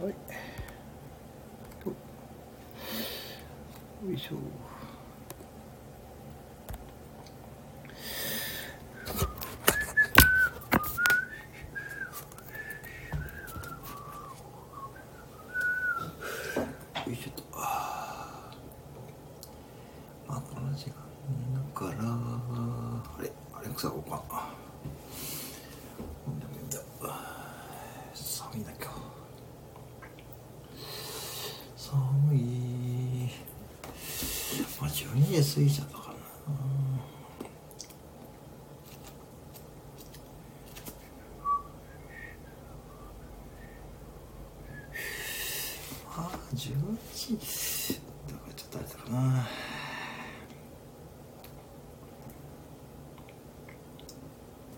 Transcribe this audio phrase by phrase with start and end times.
[0.00, 0.14] はい。
[4.02, 4.40] よいしょよ
[17.12, 17.42] いしょと
[20.26, 20.94] まあこの時間
[21.54, 24.48] だからあれアレクサこうか
[28.14, 29.20] 寒いな今日
[31.76, 33.30] 寒い
[34.80, 34.88] ま
[35.50, 36.14] あ12時過ぎちゃったかな
[46.16, 46.66] ああ11
[47.38, 49.48] 時だからちょっとあれだかな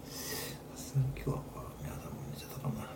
[0.04, 1.42] さすがに今日は
[1.82, 2.92] 皆さんも寝ちゃったかな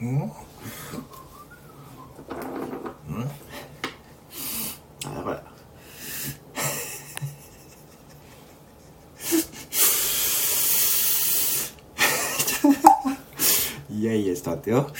[0.00, 0.08] うん。
[0.08, 0.30] うん
[5.06, 5.42] あだから
[13.90, 14.90] いやいやちょっと待ってよ。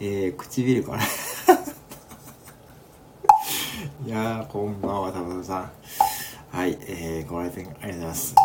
[0.00, 1.02] えー、唇かな
[4.06, 5.72] いやーこんばんは田村さん。
[6.56, 8.34] はいえー、ご来店ありがとうございます。
[8.36, 8.44] は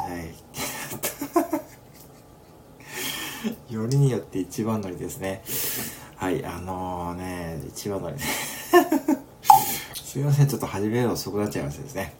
[3.70, 3.74] い。
[3.74, 5.44] よりによって一番乗りですね。
[6.20, 8.18] はい、あのー、ね、一番乗り。
[9.96, 12.14] すいません、ちょっと始めるの遅くなっちゃいましたですね。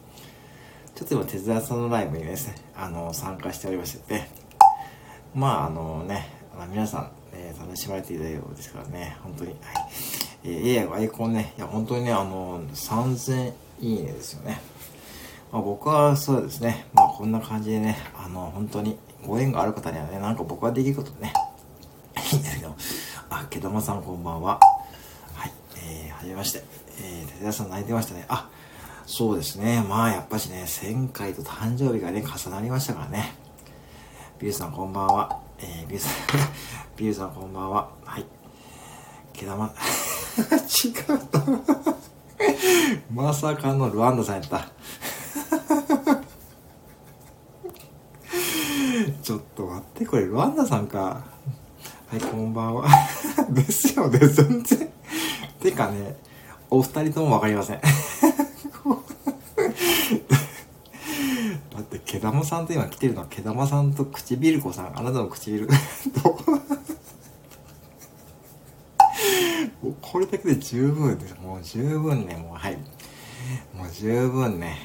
[0.94, 4.30] ちょっと今、手伝さんのライブにですね、あのー、参加しておりましてね。
[5.34, 9.50] まあ、あのね、まあ、皆さん、えー、楽しまれていたようですからね、本当に。
[9.50, 9.60] はい。
[10.44, 14.62] えー、AI アイコンね、いや、本当にね、あのー、3000いいねですよね。
[15.52, 21.34] まあ、僕はそうですね、まあ、こんな感じでね、あの、本当にご縁がある方にはね、なんか僕はできることね、
[23.60, 24.58] ど、あ、けどもさんこんばんは。
[25.34, 26.62] はい、えー、はじめまして。
[27.02, 28.24] えー、手伝さん泣いてましたね。
[28.28, 28.48] あ、
[29.06, 29.84] そうですね。
[29.88, 33.34] まあ、やっぱしね、1000回と誕生日がね、重なりましたからね。
[34.38, 35.40] ビューさんこんばんは。
[35.58, 36.12] えー、ビューさん、
[36.96, 37.90] ビューさんこんばんは。
[38.04, 38.26] はい。
[39.32, 39.72] けどま、
[40.84, 40.94] 違う。
[43.12, 44.60] まさかのルワンダさんやった。
[49.22, 51.22] ちょっと待って、これルワンダさんか。
[52.10, 52.88] はい、こんばんは。
[53.54, 54.90] ですよね、全然。
[55.60, 56.16] てかね、
[56.68, 57.80] お二人ともわかりません。
[61.72, 65.68] だって、毛玉さんと今来てるのは、毛玉さんと唇子さん、あなたの唇。
[66.20, 66.36] こ
[69.80, 71.36] もうこれだけで十分です。
[71.40, 72.76] もう十分ね、もうはい。
[73.72, 74.78] もう十分ね。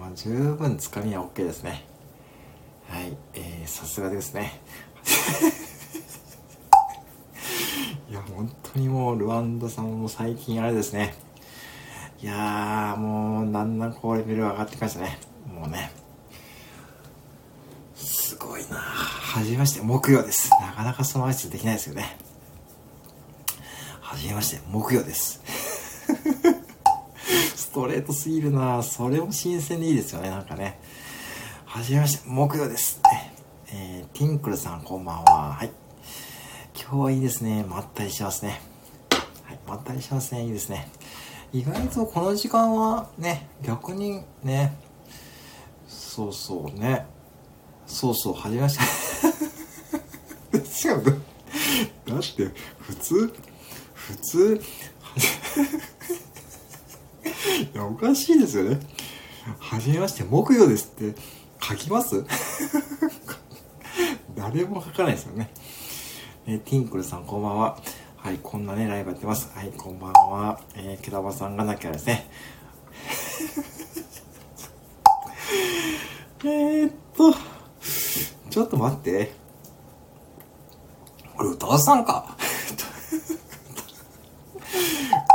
[0.00, 1.84] もう十分つかみは OK ですね。
[2.88, 4.60] はい、えー、さすがですね。
[8.34, 11.14] 本当にもう、ルワンダさんも最近あれですね。
[12.22, 15.18] いやー、もう、だんだんこうレベル上がってきましたね。
[15.52, 15.90] もうね。
[17.94, 20.50] すごいなはじめまして、木曜です。
[20.60, 22.16] なかなかその挨拶できないですよね。
[24.00, 25.40] はじめまして、木曜です。
[27.56, 30.78] ストレートすぎるなそれも新鮮でいいですよね、なんかね。
[31.64, 33.00] はじめまして、木曜です。
[33.72, 35.54] えー、ティンクルさんこんばんは。
[35.54, 35.79] はい。
[36.80, 37.64] 今日はいいですね。
[37.68, 38.60] まったりしますね。
[39.44, 40.44] はい、まったりしますね。
[40.44, 40.88] いいですね。
[41.52, 44.76] 意外とこの時間はね、逆にね、
[45.88, 47.06] そうそうね。
[47.86, 48.78] そうそう、はじめまし
[50.52, 50.58] て。
[50.58, 51.12] ですよね。
[52.06, 52.50] だって、
[52.80, 53.32] 普通、
[53.94, 54.60] 普通、
[57.74, 58.80] いや、おかしいですよね。
[59.58, 61.20] はじめまして、木曜ですって
[61.62, 62.24] 書きます？
[64.36, 65.50] 誰も書かないですよね。
[66.50, 67.78] えー、ティンクルさんこんばんは。
[68.16, 69.52] はい、こんなね、ライブやってます。
[69.54, 70.58] はい、こんばんは。
[70.74, 72.28] えー、毛玉さんがなきゃですね。
[76.42, 77.32] えーっと、
[78.50, 79.32] ちょっと待って。
[81.36, 82.36] これ歌わさんか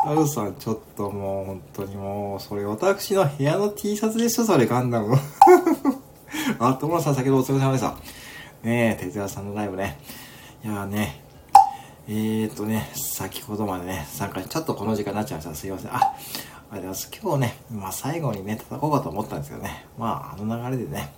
[0.03, 5.17] タウさん、ちょっともう、本当にもう、それ私の部屋の T シャツでしょ、それガンダム。
[6.59, 7.95] あ、友野さん、先ほどお疲れ様でした。
[8.63, 9.97] ねえ、哲也さんのライブね。
[10.65, 11.21] いやーね、
[12.07, 15.53] えーとね、先ほどまでね、参加ちょっとこの時間になっちゃいました。
[15.53, 15.93] すいません。
[15.93, 17.11] あ、ありがとうございます。
[17.21, 19.85] 今日ね、まあ最後にね、叩こうかと思ったんですけどね。
[19.99, 21.13] まあ、あの流れでね、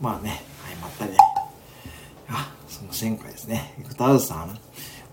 [0.00, 0.30] まあね、
[0.64, 1.18] はい、まったりね。
[2.30, 3.74] あ、その前回ですね。
[3.86, 4.54] グタウさん、グ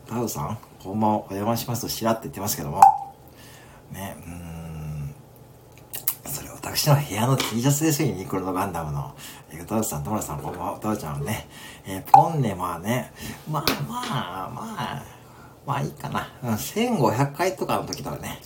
[0.07, 2.79] タウさん、こんばんは、お邪魔しますとしらって言ってますけども、
[3.91, 4.46] ね、うん、
[6.87, 9.13] 私の部屋の T シャツですよ、ユニクロのガンダムの。
[9.51, 11.49] えグタウさん、トムラさん、こんばんは、トウちゃんね、
[11.85, 13.11] えー、ポンネ、まあね、
[13.51, 15.03] まあまあ、まあ、
[15.65, 16.31] まあいいかな。
[16.41, 18.39] うん、1500回とかの時とかね、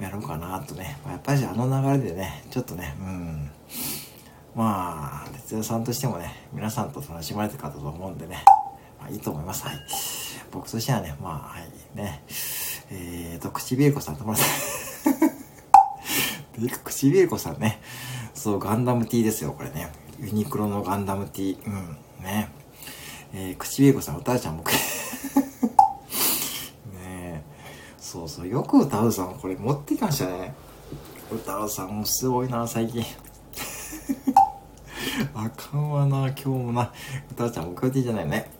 [0.00, 0.96] やろうかなとね。
[1.04, 3.50] まあ、やっぱりあの流れでね、ちょっとね、うん。
[4.54, 8.42] まあ、哲也さんとしてもね、皆さんと楽しまれてる方と思うんでね、
[8.98, 9.66] まあいいと思います。
[9.66, 9.76] はい。
[10.50, 12.22] 僕としてはね、まあ、はい、ね。
[12.90, 14.16] えーと、唇子さん
[16.58, 17.80] ともらって、唇子さんね、
[18.34, 19.92] そう、ガンダム T ですよ、これね。
[20.20, 21.58] ユニクロのガンダム T。
[21.66, 22.50] うん、ね。
[23.32, 24.72] えー、唇子さん、歌うちゃん僕
[27.02, 27.44] ね。
[27.98, 30.54] そうそう、よく歌うさん、これ持ってきましたね。
[31.30, 33.04] 歌うさんもすごいな、最近。
[35.34, 36.90] あかんわな、今日もな。
[37.32, 38.50] 歌うちゃん、僕は T じゃないね。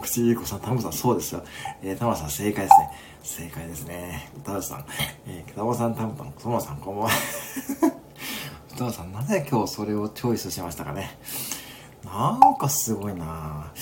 [0.00, 1.44] 口ゆうこさん、タムさん、そうですよ。
[1.82, 2.90] えー、タムさん、正解ですね。
[3.24, 4.30] 正解ですね。
[4.36, 4.84] 歌うさん、
[5.26, 7.10] えー、北尾さん、タムさん、トモさん、こんばんは。
[8.76, 11.18] 歌うさん、なぜ今日それをチョイスしましたかね。
[12.04, 13.72] なんかすごいな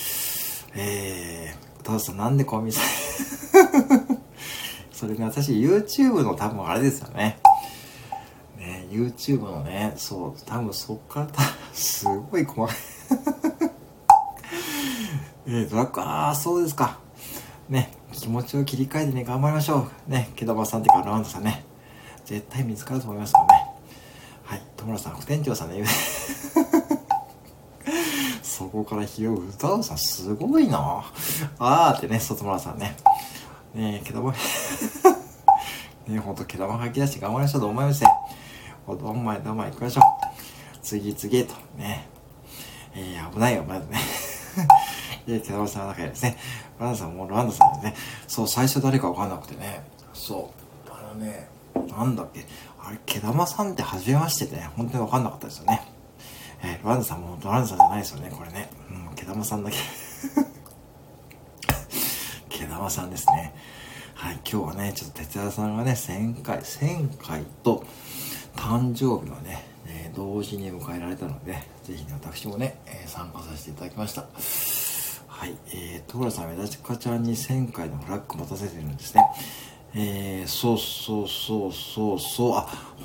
[0.73, 2.77] えー、歌うさん、なんでコンビニ
[4.93, 7.37] それね、私、YouTube の多分あれですよね。
[8.57, 11.41] ね、YouTube のね、そう、多分そっからた、
[11.73, 12.77] すごい細かい
[15.47, 16.97] えーと、ああ、そうですか。
[17.67, 20.11] ね、気持ちを切り替えてね、頑張りましょう。
[20.11, 21.65] ね、毛玉さんっていうか、ラウンドさんね。
[22.25, 23.65] 絶対見つかると思いますからね。
[24.43, 25.83] はい、友村さん、副店長さんね、
[28.43, 31.03] そこから拾う歌うさん、すごいな
[31.59, 32.95] あーってね、外村さんね。
[33.73, 34.31] ねえ、毛玉、
[36.07, 38.05] ねほんと毛玉吐き出して頑張りましょうと思いまして。
[38.85, 40.03] ほどんまいどんまい行きましょう。
[40.81, 42.07] 次々とね。
[42.95, 43.97] えー、危ないよ、まずね。
[45.27, 46.37] で、北川さんの中でですね、
[46.79, 47.95] ロランダさんもロランダさんですね、
[48.27, 49.83] そう、最初誰かわかんなくてね、
[50.13, 50.51] そ
[50.87, 51.47] う、あのね、
[51.89, 52.45] なんだっけ、
[52.81, 55.81] あれ、毛玉さんって初めましてでね、本当にわかんなかったですよね。
[56.65, 58.69] えー、ランダさんも本当ランダさんじゃないですよね、これね。
[58.89, 59.77] うん、毛玉さんだけ
[62.57, 63.53] 毛玉さんですね。
[64.13, 67.85] はい、今日はね、ちょっと哲也さんがね、1000回、1000回と、
[68.55, 71.53] 誕生日をね、えー、同時に迎えられたので、
[71.83, 74.25] ぜひね、私もね、えー、参加させていただきました。
[75.43, 79.21] はい、えー、所さん、めだちかちゃんに1000回のフラッグ持たせてるんですね。
[79.93, 82.61] えー、そうそうそうそうそう、あ、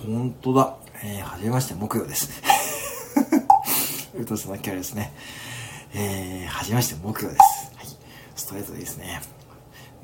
[0.06, 0.76] 本当だ。
[1.02, 2.40] えー、はじめまして、木曜です。
[4.16, 5.12] うとさんのキャラですね。
[5.92, 7.72] えー、はじめまして、木曜です。
[7.74, 7.86] はい、
[8.36, 9.20] ストレートでいいですね。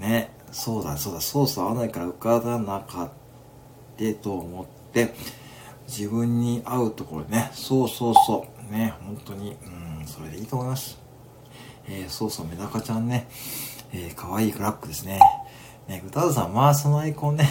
[0.01, 3.11] ね、そうだ、そうだ、ソース合わないから浮かばなかっ
[3.97, 5.15] たと思って、
[5.87, 9.57] 自分に合うところね、そうそうそう、ね、本当に、
[10.01, 11.04] うん、それでいいと思います。
[11.89, 13.29] えー、そうそう、メダカちゃんね、
[13.93, 15.21] えー、可愛いフラッグですね。
[15.89, 17.49] ね、歌田さん、まあそのアイコンね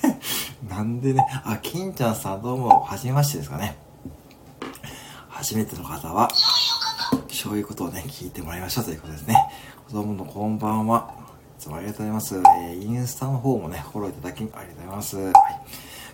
[0.68, 3.76] なんでね、あ、金ちゃんさんどうも、はじめましてですかね。
[5.28, 6.28] 初めての方は、
[7.30, 9.36] そういうことをね、聞いてもらいましょうということですね。
[9.88, 11.10] 子供のこんばんは。
[11.58, 12.36] いつもありがとうございます。
[12.36, 15.16] えー、インスタの方もね、フォローいただきありがとうございます。
[15.16, 15.34] はい。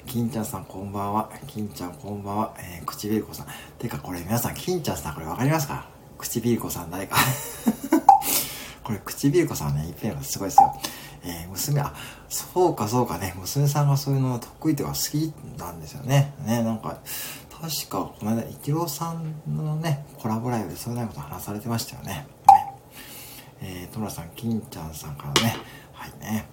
[0.06, 1.30] 金ちゃんさんこんばんは。
[1.46, 2.54] 金ちゃんこんばんは。
[2.58, 3.46] えー、唇子さん。
[3.78, 5.97] てかこれ皆さん、金ちゃんさんこれわかりますか？
[6.18, 7.16] 唇子さん誰か
[8.84, 10.74] これ唇子さんね、いっぺんはすごいですよ。
[11.24, 11.92] えー、娘、あ、
[12.28, 16.32] そうかそうかね、娘さんがそういうの得意とか好きなんですよね。
[16.46, 16.96] ね、なんか、
[17.50, 22.26] 確か、この間、イチローさんのね、コラボライブでそういうこと話されてましたよね。
[22.48, 22.74] ね
[23.60, 25.56] えー、トラさん、金ちゃんさんからね、
[25.92, 26.48] はいね。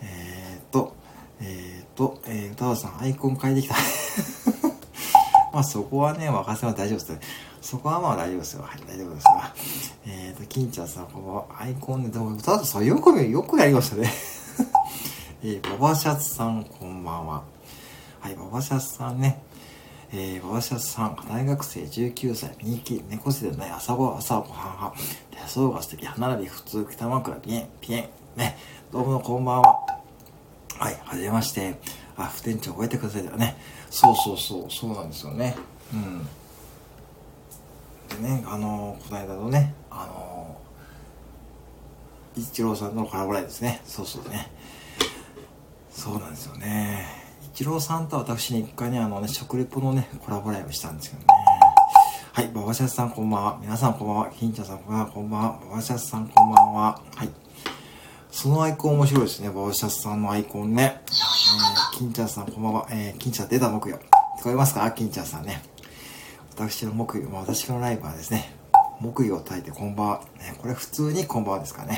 [0.00, 0.96] えー、っと、
[1.40, 3.76] えー、っと、えー、歌川さん、アイコン変えてきた。
[5.52, 7.45] まあそこはね、任せは大丈夫です。
[7.66, 8.62] そこはまあ大丈夫ですよ。
[8.62, 9.30] はい、大丈夫ですよ。
[10.06, 14.12] えっ、ー、と、金ちゃんさん、このアイコンで、でも、たださ、よく、よくやりましたね。
[15.42, 17.42] えー、ババシャツさん、こんばんは。
[18.20, 19.42] はい、ババシャツさんね。
[20.12, 24.96] えー、ババシャツさん、大学生19歳、右利き、猫背でない朝ご、朝ごはん派、
[25.32, 28.00] 手相が素敵、歯並び普通、北枕、ピエン、ピエ
[28.36, 28.56] ン、ね、
[28.92, 29.76] どうもこんばんは。
[30.78, 31.80] はい、はじめまして。
[32.16, 33.56] あ、副店長覚えてくださいだよね。
[33.90, 35.56] そうそうそう、そうなんですよね。
[35.92, 36.28] うん。
[38.08, 40.60] でね、あのこの間のね、あの
[42.36, 43.80] 一郎さんとのコラボライブですね。
[43.84, 44.50] そうそうね。
[45.90, 47.06] そうなんですよね。
[47.54, 51.26] 一郎さんと私ね、一回ね、あのね、食レポのね、コラボライブしたんですけどね。
[52.32, 53.58] はい、ババシャスさんこんばんは。
[53.62, 54.30] 皆さんこんばんは。
[54.30, 55.06] 金ちゃんさんこんばんは。
[55.06, 55.58] こんばんは。
[55.70, 57.00] ババシャスさんこんばんは。
[57.14, 57.30] はい。
[58.30, 59.48] そのアイコン面白いですね。
[59.48, 61.00] ババシャスさんのアイコンね。
[61.06, 62.86] えー、金ちゃんさんこんばんは。
[62.90, 63.96] えー、金ちゃん出た木曜。
[64.38, 64.90] 聞こえますか？
[64.90, 65.62] 金ちゃんさんね。
[66.56, 68.56] 私の木曜、私のライブはですね、
[68.98, 70.20] 木曜を炊いてこんばんは。
[70.56, 71.96] これ普通にこんばんはですからね。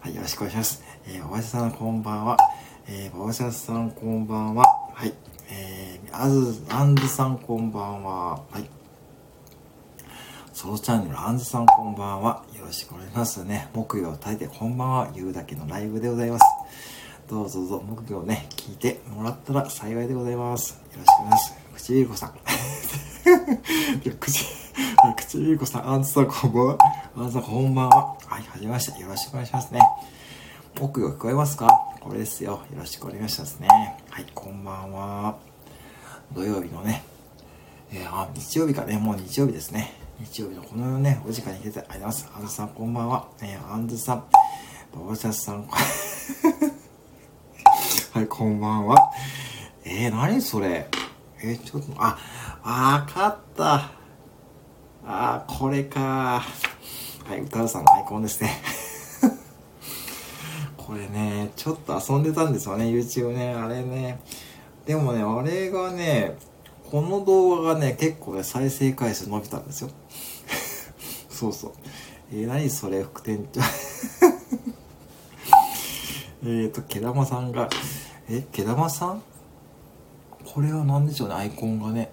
[0.00, 0.82] はい、よろしくお願いします。
[1.06, 2.36] えー、ババシャスさんこんばんは。
[2.88, 4.64] えー、ババシャスさんこんばんは。
[4.92, 5.14] はい。
[5.52, 8.40] えー、あず、あんずさんこんばんは。
[8.50, 8.68] はい。
[10.52, 12.42] ソロチャンネルあんずさんこんばんは。
[12.56, 13.68] よろしくお願いしますね。
[13.74, 15.08] 木曜炊いてこんばんは。
[15.14, 16.44] 言うだけのライブでございます。
[17.28, 20.72] どうぞどうぞ木曜ね、聞いてもらったら幸いでございます。
[20.72, 21.54] よろしくお願いします。
[21.76, 22.14] 口びるこ
[23.36, 24.16] さん。
[24.18, 24.44] 口、
[25.16, 26.78] 口びるこさん、あんずさんこんばんは。
[27.16, 28.16] あんずさんこんばんは。
[28.26, 29.00] はい、はじめまして。
[29.00, 29.80] よろしくお願いしますね。
[30.78, 31.68] 木曜聞こえますか？
[32.00, 32.52] これですよ。
[32.52, 33.68] よろしくお願いしますね。
[34.08, 35.36] はい、こんばんは。
[36.32, 37.02] 土曜日のね、
[37.92, 39.92] えー、あ、日曜日かね、もう日曜日ですね。
[40.20, 42.26] 日曜日のこのね、お時間に来てあります。
[42.34, 43.28] あんずさん、こんばんは。
[43.42, 44.24] えー、あんずさん、
[44.94, 45.68] ババチャスさん、
[48.14, 49.10] はい、こんばんは。
[49.84, 50.88] えー、何それ？
[51.40, 52.18] えー、ちょっと、あ、
[52.62, 53.90] わかった。
[55.06, 56.42] あー、これか。
[57.24, 58.50] はい、歌うさんのアイコンですね。
[60.76, 63.54] これね、ちょっと遊んでたんですよね、YouTube ね。
[63.54, 64.20] あれね。
[64.86, 66.36] でもね、あれがね、
[66.90, 69.90] この動画がね、結構ね、再生回数伸びたんですよ。
[71.28, 71.72] そうそう。
[72.32, 73.60] えー、何それ、副店長。
[76.44, 77.68] えっと、毛玉さんが、
[78.28, 79.22] え、毛玉さん？
[80.44, 82.10] これは何でしょうね、アイコンがね。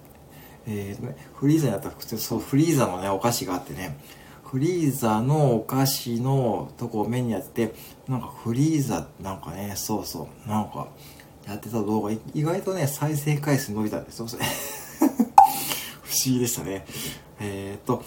[0.66, 3.98] えーとね、フリーザになったら、そう、フリーザーのね、お菓子があってね、
[4.44, 7.74] フリーザーのお菓子のとこを目にやって、
[8.08, 10.88] なんかフリーザー、なんかね、そうそう、なんか、
[11.46, 14.44] やってた動画、意外とね、再生回数伸びたんですよ、それ。
[16.02, 16.84] 不思議でしたね。
[17.38, 18.02] えっ、ー、と、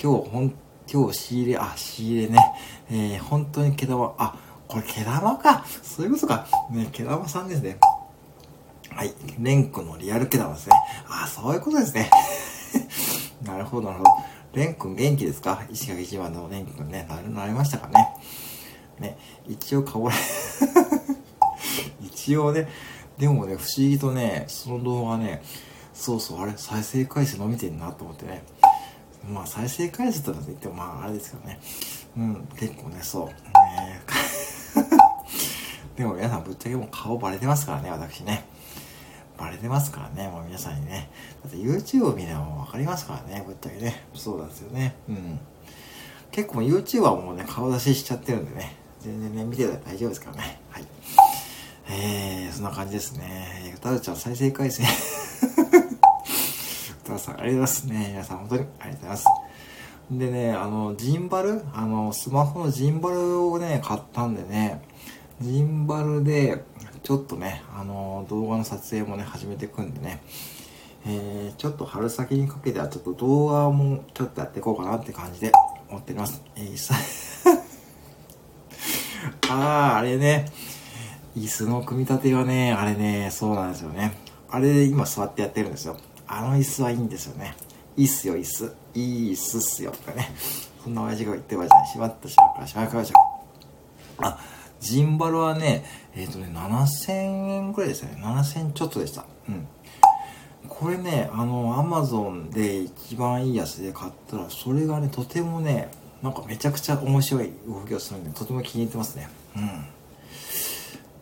[0.00, 0.54] 今日、ほん、
[0.90, 2.38] 今日仕入れ、あ、仕入れね、
[2.90, 4.36] えー、本当に毛玉、あ、
[4.68, 5.64] これ毛玉か。
[5.82, 6.46] そういうことか。
[6.70, 7.78] ね、毛玉さんですね。
[9.00, 9.14] はい。
[9.38, 10.74] レン君のリアル毛玉ですね。
[11.08, 12.10] ああ、そういうことですね。
[13.42, 14.10] なるほど、なるほど。
[14.52, 15.62] レン君元気ですか？
[15.70, 18.10] 石垣島のレン君ね、なる、なりましたかね？
[18.98, 19.16] ね、
[19.48, 20.14] 一応顔れ
[22.04, 22.68] 一応ね、
[23.16, 25.40] でもね、不思議とね、その動画ね、
[25.94, 28.42] そうそう、あれ、再生回数伸びてんなと思ってね。
[29.26, 31.58] まあ、再生回数とか言っても、まあ、あれですけどね。
[32.18, 33.26] うん、結構ね、そう。
[33.28, 33.32] ね、
[35.96, 38.44] でも皆さん、ぶっちゃけもう顔バレてますからね、私ね。
[39.40, 41.08] バレてますからね、もう皆さんにね。
[41.42, 44.04] だって YouTube を見ればもう分かりますからね、ぶっちゃけね。
[44.14, 44.94] そうなんですよね。
[45.08, 45.40] うん。
[46.30, 48.76] 結構 YouTuber もね、顔出ししちゃってるんでね。
[49.00, 50.60] 全然ね、見てたら大丈夫ですからね。
[50.68, 50.84] はい。
[51.88, 53.72] えー、そんな感じですね。
[53.76, 54.82] 歌うちゃん再生回数。
[57.04, 58.08] 歌うさん、ありがとうございますね。
[58.10, 59.24] 皆さん本当にありがとうございます。
[60.10, 61.62] でね、あの、ジンバル？
[61.72, 64.82] あの、スマホのジンバルをね、買ったんでね、
[65.40, 66.62] ジンバルで、
[67.02, 70.22] ちょっとね、あの、動画の撮影もね、始めていくんでね、
[71.06, 75.50] えー、ちょっと春先にかけてはちょっと動画もちょっとやっていこうかなって感じで
[75.88, 76.42] 思っております。
[76.56, 77.60] えー、
[79.50, 80.46] あー、あれね、
[81.36, 84.14] 椅子の組み立てはね、あれね、そうなんですよね。
[84.50, 85.96] あれで今座ってやってるんですよ。
[86.26, 87.56] あの椅子はいいんですよね。
[87.96, 88.74] いいっすよ、椅子。
[88.94, 90.32] いいっすっすよ、とかね。
[90.82, 91.88] そんな親父が言ってるわけじゃない。
[91.88, 93.22] しまったしまったしまったしまっ
[94.18, 94.26] た。
[94.28, 94.38] あ、
[94.80, 95.84] ジンバルはね、
[96.14, 98.20] えっ、ー、とね、7000円くらいでしたね。
[98.22, 99.24] 7000ちょっとでした。
[99.48, 99.68] うん。
[100.68, 105.90] これね、あの、アマゾンで一番いいやつで買ったら、それがね、とてもね、
[106.22, 109.28] なんかめちゃくちゃ面白い動きをするんで、とても気に入ってますね。
[109.56, 109.86] うん。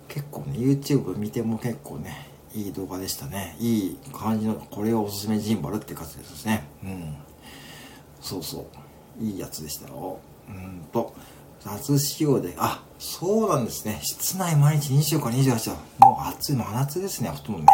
[0.08, 3.56] 結構ね、YouTube 見ても結構ね、いい動画でしたね。
[3.60, 6.64] いい感じの、これをおすすめジンバルって感じですね。
[6.82, 7.16] うん。
[8.20, 8.66] そうそ
[9.20, 9.24] う。
[9.24, 10.18] いいやつでしたよ。
[10.48, 11.14] うんと、
[11.64, 14.00] 夏仕様で、あ、そうなんですね。
[14.02, 16.06] 室内毎日20か28度。
[16.06, 17.66] もう暑い、真夏ですね、ほとんどね。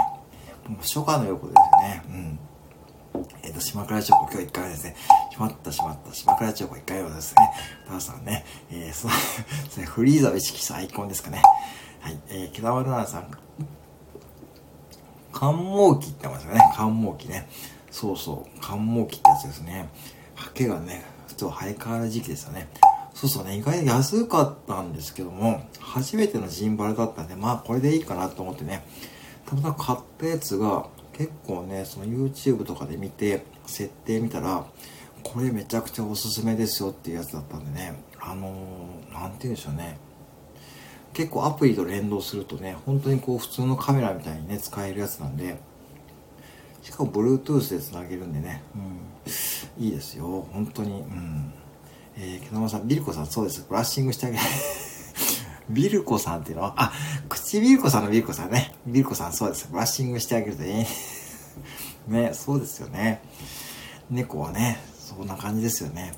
[0.69, 2.03] もう初夏の横ですよね。
[2.09, 2.39] うん。
[3.43, 4.97] えっ、ー、と、島倉チョコ今日1回目ですね。
[5.33, 6.15] しまったしまった。
[6.15, 7.51] 島倉チョコ1回目ですね。
[7.87, 9.15] タワさんね、えー、その
[9.87, 11.41] フリーザを意識したアイコンですかね。
[12.01, 13.31] はい、えー、木田丸さん。
[15.33, 16.61] 寒毛期って言ってますよね。
[16.77, 17.49] 寒毛期ね。
[17.91, 18.61] そうそう。
[18.61, 19.89] 寒毛期ってやつですね。
[20.35, 22.69] ハケがね、普通生え変わる時期ですよね。
[23.15, 28.85] そうそうね、意外に安かったんですけども、初めてのジンバルだったんで、まあこれでいいかなと思ってね、
[29.47, 34.67] たまたま買ったやつが、結構ね、その YouTube とかで見て、設定見たら、
[35.23, 39.97] これめちゃくちゃおすすめですよっていうやつだったんでね、あのー、なんて言うんでしょうね。
[41.13, 45.57] 結構アプリと連動するとね、本当にこう普通のカメラみたいにね、使えるやつなんで、
[46.83, 51.55] しかも Bluetooth で繋げるんでね、うん、いいですよ、本当に、うん。
[52.17, 54.43] えー、けどもさん、ビルコさん、そうです、ブラッシングしてあげる。
[55.71, 56.63] ビルコさんっていうの？
[56.63, 56.93] は、あ、
[57.29, 58.75] 口ビルコさんのビルコさんね。
[58.87, 59.69] ビルコさん、そうです。
[59.71, 60.87] ブラッシングしてあげるとね。
[62.07, 63.23] ね、そうですよね。
[64.11, 66.13] 猫はね、そんな感じですよね。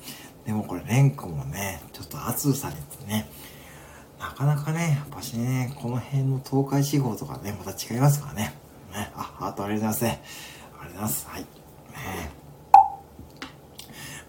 [0.45, 2.75] でもこれ、レンコもね、ちょっと暑さに
[3.07, 3.29] ね、
[4.19, 8.53] なかなかね、やっぱしね、この辺の東海地方とかね、また違いますからね。
[8.91, 10.23] ね、あ、ハートありがとうございますね。
[10.81, 11.27] ありがとうございます。
[11.29, 11.41] はい。
[11.41, 11.47] ね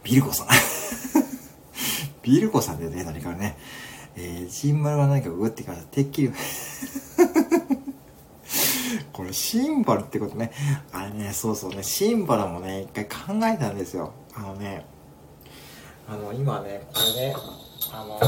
[0.02, 0.46] ビルコさん。
[2.22, 3.56] ビールコさんでね、何かね、
[4.16, 5.86] えー、シンバルは何かグってきました。
[5.86, 6.32] てっきり
[9.12, 10.52] これシンバルってことね。
[10.92, 14.12] あれね、そうそうね、シンバルもね、一回考えたんですよ。
[14.34, 14.84] あのね、
[16.08, 17.34] あの、今ね、これね、
[17.92, 18.18] あの、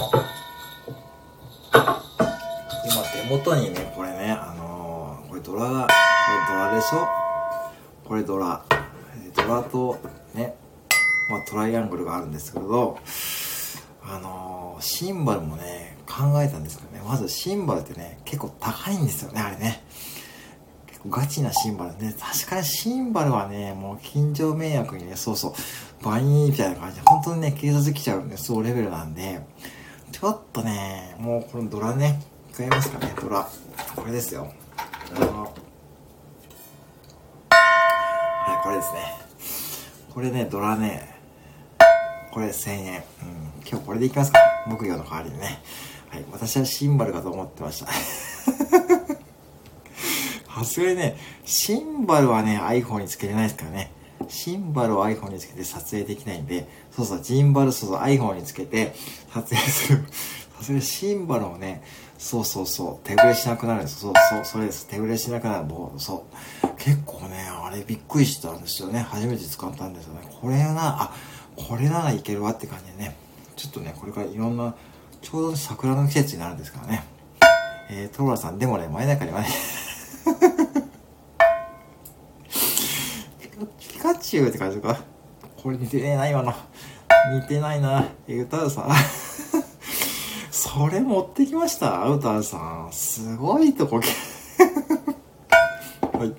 [1.73, 5.89] 今手元にね、これね、あのこれドラが、こ
[6.53, 7.07] れドラでしょ？
[8.07, 8.63] これドラ。
[9.37, 9.99] ドラと
[10.35, 10.55] ね、
[11.31, 12.99] まあトライアングルがあるんですけど、
[14.11, 19.83] あのーシンバルもね、考えたんですけどね、まずシンバルってね、結構高いんですよね、あれね。
[20.87, 22.15] 結構ガチなシンバルね。
[22.19, 29.41] 確かにシンバルはね、もう近所迷惑にね、そうそう、バインみたいな感じで、本当にね、警察来ちゃうね、そうレベルなんで、
[30.13, 32.21] ちょっとね、もうこのドラね、
[32.53, 33.49] 使いますかね、ドラ。
[33.97, 34.53] これですよ。
[35.15, 35.43] あの、
[37.51, 39.15] はい、これですね。
[40.15, 41.20] これね、ドラね、
[42.33, 42.97] これ1000円。
[42.97, 43.03] うん、
[43.69, 44.39] 今日これでいきますか。
[44.67, 45.61] 木魚の代わりにね。
[46.11, 47.89] はい、私はシンバルかと思ってました。
[50.61, 53.93] さすがにね、シンバルはね、iPhone につけれないですからね。
[54.29, 58.95] シンバルを iPhone につけて撮影できないんで、そうそう、ジンバル、そうそう、iPhone につけて
[59.33, 60.05] 撮影する。
[60.59, 61.83] さすがにシンバルをね、
[62.19, 64.01] そうそうそう、手ぶれしなくなるんです。
[64.01, 64.87] そうそう、それです。
[64.87, 65.65] 手ぶれしなくなる。
[65.65, 66.27] もう、そ
[66.63, 66.69] う。
[66.77, 69.01] 結構ね、あれびっくりしたんですよね。
[69.01, 70.21] 初めて使ったんですよね。
[70.41, 71.15] これな、あ、
[71.69, 73.17] これならいけるわって感じでね。
[73.57, 74.75] ちょっとね、これからいろんな、
[75.21, 77.05] ちょうど桜の季節になるんですからね。
[77.91, 79.49] えー、トロラさん、でもね、前中にはね
[83.79, 85.01] ピカチュウって感じか。
[85.63, 86.55] これ似てねえな、今の。
[87.35, 88.07] 似てないな。
[88.27, 88.89] え、歌うさん。
[90.51, 92.89] それ持ってきました歌うさん。
[92.93, 94.03] すごいとこ、 は
[96.25, 96.35] い。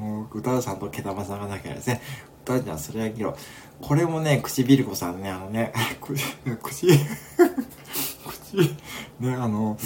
[0.00, 2.00] もう、歌うさんと毛玉さんがなきゃですね。
[2.44, 3.34] 歌うちゃん、それは議論。
[3.80, 6.14] これもね、唇子さんね、あのね、 口、
[6.62, 6.86] 口、
[9.18, 9.78] ね、あの、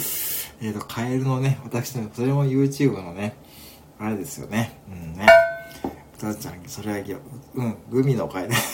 [0.61, 3.35] えっ、ー、と、カエルのね、私の、それも YouTube のね、
[3.99, 4.79] あれですよね。
[4.89, 5.25] うんね。
[6.17, 7.19] たちゃん、それは
[7.55, 8.55] うん、グミの会ね。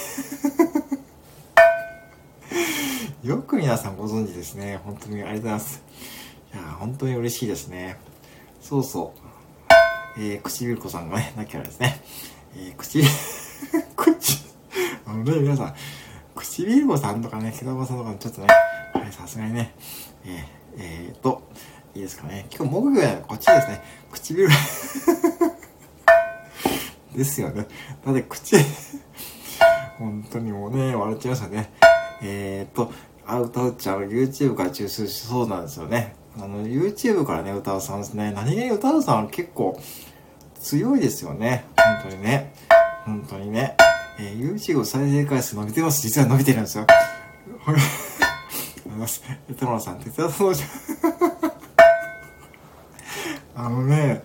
[3.24, 4.80] よく皆さんご存知ですね。
[4.84, 5.84] 本当にありがとうございます。
[6.54, 7.98] いや、本当に嬉しいですね。
[8.62, 9.20] そうそう。
[10.18, 12.02] えー、唇子さんがね、なきゃですね。
[12.56, 13.02] えー、口、
[13.96, 14.41] 口、
[15.12, 15.76] あのね、皆さん、
[16.36, 18.48] 唇子さんとかね、毛玉さんとかちょっとね、
[18.94, 19.76] はい、さすがにね、
[20.24, 20.32] えー、
[20.78, 21.42] えー、と、
[21.94, 22.46] いいですかね。
[22.50, 23.82] 今日木魚はこっちですね。
[24.10, 24.48] 唇
[27.14, 27.68] ですよね。
[28.06, 28.56] だって口
[29.98, 31.74] 本当にもうね、笑っちゃいましたね。
[32.22, 32.90] えー、と、
[33.28, 36.16] あ、歌うちゃんは YouTube から抽出しそうなんですよね。
[36.38, 38.32] あの、YouTube からね、歌うさんですね。
[38.32, 39.78] 何気に歌うさんは結構
[40.62, 41.66] 強いですよね。
[41.76, 42.54] 本当にね。
[43.04, 43.76] 本当にね。
[44.20, 46.02] えー、YouTube 再生回数伸びてます。
[46.02, 46.88] 実は伸びてるんですよ。
[47.60, 47.82] ほ らあ
[48.86, 49.24] ります。
[49.60, 50.70] トモさん、手伝そうじゃん。
[53.66, 54.24] あのね、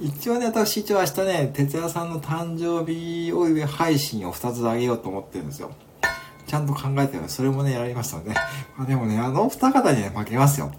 [0.00, 5.70] 一応ね、私一応明日ね、哲也さんの誕生日お祝い配信を2つあげようと思ってるんですよ。
[6.46, 8.30] ちゃんと考えてるそれもね、やりましたので、
[8.76, 10.72] まあ、でもね、あのお二方には負けますよ。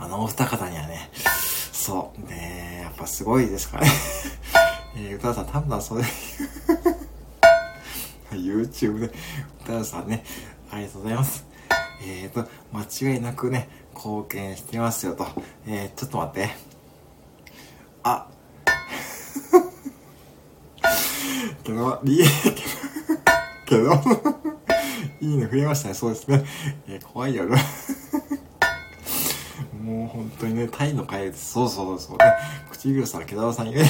[0.00, 1.10] あのお二方にはね、
[1.72, 3.92] そう、ねやっぱすごいですからね。
[4.96, 6.04] えー、歌さん、多分それ
[8.34, 9.10] YouTube で、
[9.62, 10.24] 歌田さんね、
[10.70, 11.46] ありがとうございます。
[12.06, 15.26] えーと、間違いなくね、貢献してますよと。
[15.66, 16.50] えー、ちょっと待って。
[18.02, 18.28] あ
[21.64, 22.18] けど、いい、
[23.64, 23.92] けど、
[25.20, 25.94] いいね増えましたね。
[25.94, 26.44] そうですね。
[26.88, 27.56] えー、怖いよな。
[29.82, 31.52] もう本当にね、タイの会です。
[31.52, 32.24] そうそうそうね。
[32.70, 33.84] 唇さん、毛玉さんにね。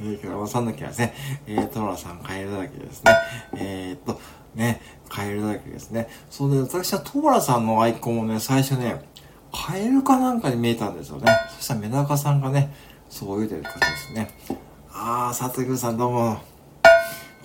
[0.00, 1.14] えー、毛玉さんの毛はですね、
[1.46, 3.12] えー、トロラさん、カエルだらけですね。
[3.56, 4.20] えー、っと、
[4.54, 6.08] ね、カエルだらけですね。
[6.30, 9.02] そうで、私はトモラさんのアイコンもね、最初ね、
[9.52, 11.32] カエルかなんかに見えたんですよね。
[11.56, 12.74] そしたらメダカさんがね、
[13.08, 14.30] そう言うてる方ですね。
[14.92, 16.38] あー、佐藤さんどうも。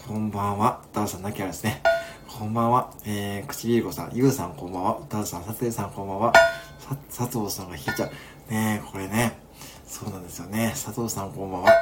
[0.08, 0.82] こんばんは。
[0.92, 1.82] ダウさんなきゃですね。
[2.28, 2.92] こんばんは。
[3.06, 4.98] えー、くちびるこさん、ゆうさんこんばんは。
[5.08, 6.34] たうさん、さつえさんこんばんは。
[6.80, 8.10] さ、佐藤さんが引いちゃう。
[8.52, 9.38] ねえこれね。
[9.88, 10.72] そうなんですよね。
[10.72, 11.70] 佐藤さんこんばんは。
[11.70, 11.74] ね。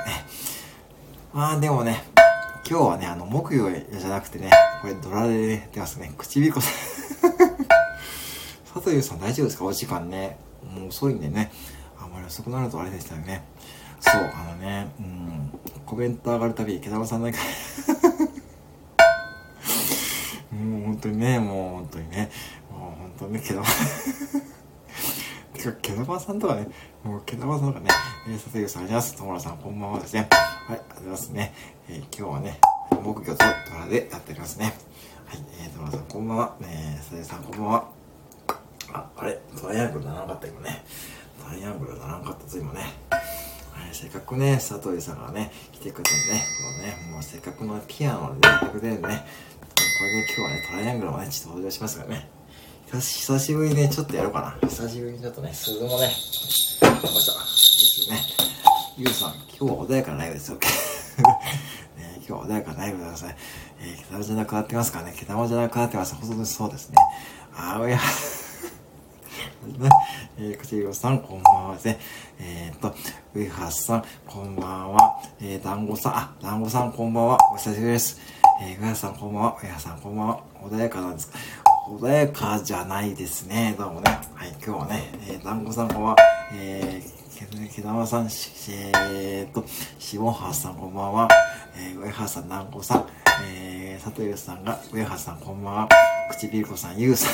[1.33, 2.03] まあでもね、
[2.69, 6.13] 今日はね、あの、木曜じゃなくてね、これドラでね、出ますね。
[6.17, 6.73] くちびるこさん。
[8.73, 9.65] 佐藤優さん大丈夫ですか？
[9.65, 10.37] お時間ね。
[10.75, 11.51] もう遅いんでね。
[12.01, 13.43] あんまり遅くなるとあれでしたよね。
[14.01, 15.51] そう、あのね、うん、
[15.85, 17.37] コメント上がるたび、毛玉さんだけ
[20.55, 22.29] もう本当にね、もう本当にね、
[22.69, 23.63] もう本当にね、毛玉、
[25.53, 26.67] 毛玉さんとかね、
[27.03, 27.89] もう毛玉さんとかね、
[28.27, 29.15] えー、佐藤さんあります。
[29.15, 30.27] 友村さん、こんばんはですね。
[30.31, 31.53] はい、ありがとうございますね。
[31.89, 32.59] えー、今日はね、
[33.03, 34.73] 木魚と虎でやっておりますね。
[35.25, 36.55] はい、えー、友村さん、こんばんは。
[36.61, 37.89] えー、佐藤さん、こんばんは。
[38.93, 40.85] あ、あれトライアングルならなかった、今ね。
[41.43, 42.79] トライアングルならなかったぞ、今ね。
[42.79, 42.91] はい
[43.93, 49.25] せっかくね、佐藤さんがね、来てくれたんでね、このね、もうせっかくのピアノでやってくれるんでね、
[49.99, 52.40] これで今日はね、トライアングルもね、ちょっと登場しますからね。
[52.99, 54.67] 久しぶりにね、ちょっとやろうかな。
[54.67, 56.83] 久しぶりにちょっとね、鈴もね、よいしょ。
[58.03, 58.19] いいね。
[58.97, 60.57] ゆうさん、今日は穏やかなライブですよ。
[61.95, 63.35] ね、今日は穏やかなライブでください。
[63.79, 65.13] えー、毛玉じゃなくなってますからね。
[65.17, 66.15] 毛玉じゃなくなってます。
[66.15, 66.97] ほんとにそうですね。
[67.55, 67.99] あー、いや。
[69.79, 69.89] ね、
[70.37, 71.99] えー、くちろさん、こんばんはですね。
[72.39, 72.93] えー、っと、
[73.33, 75.21] 上橋さん、こんばんは。
[75.39, 77.37] えー、団子さん、あ、団子さん、こんばんは。
[77.53, 78.19] お久しぶりです。
[78.61, 79.57] えー、上橋さん、こんばんは。
[79.63, 80.43] 上橋さん、こんばんは。
[80.61, 81.37] 穏やかなんですか
[81.87, 83.73] 穏やかじゃないですね。
[83.75, 84.11] どうもね。
[84.35, 86.15] はい、今日はね、えー、団子さん、こんばんは。
[86.53, 88.25] えー、毛玉さん、
[88.69, 89.65] えー、っと、
[89.97, 91.27] 下橋さん、こんばんは。
[91.75, 93.07] えー、上橋さん、団子さん、
[93.47, 95.89] えー、佐藤さんが、上橋さん、こんばんは。
[96.29, 97.31] 唇子さん、ゆうさん。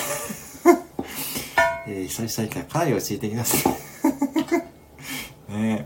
[1.91, 3.67] えー、久々に来たかなり落ち着いてきます
[5.49, 5.86] ね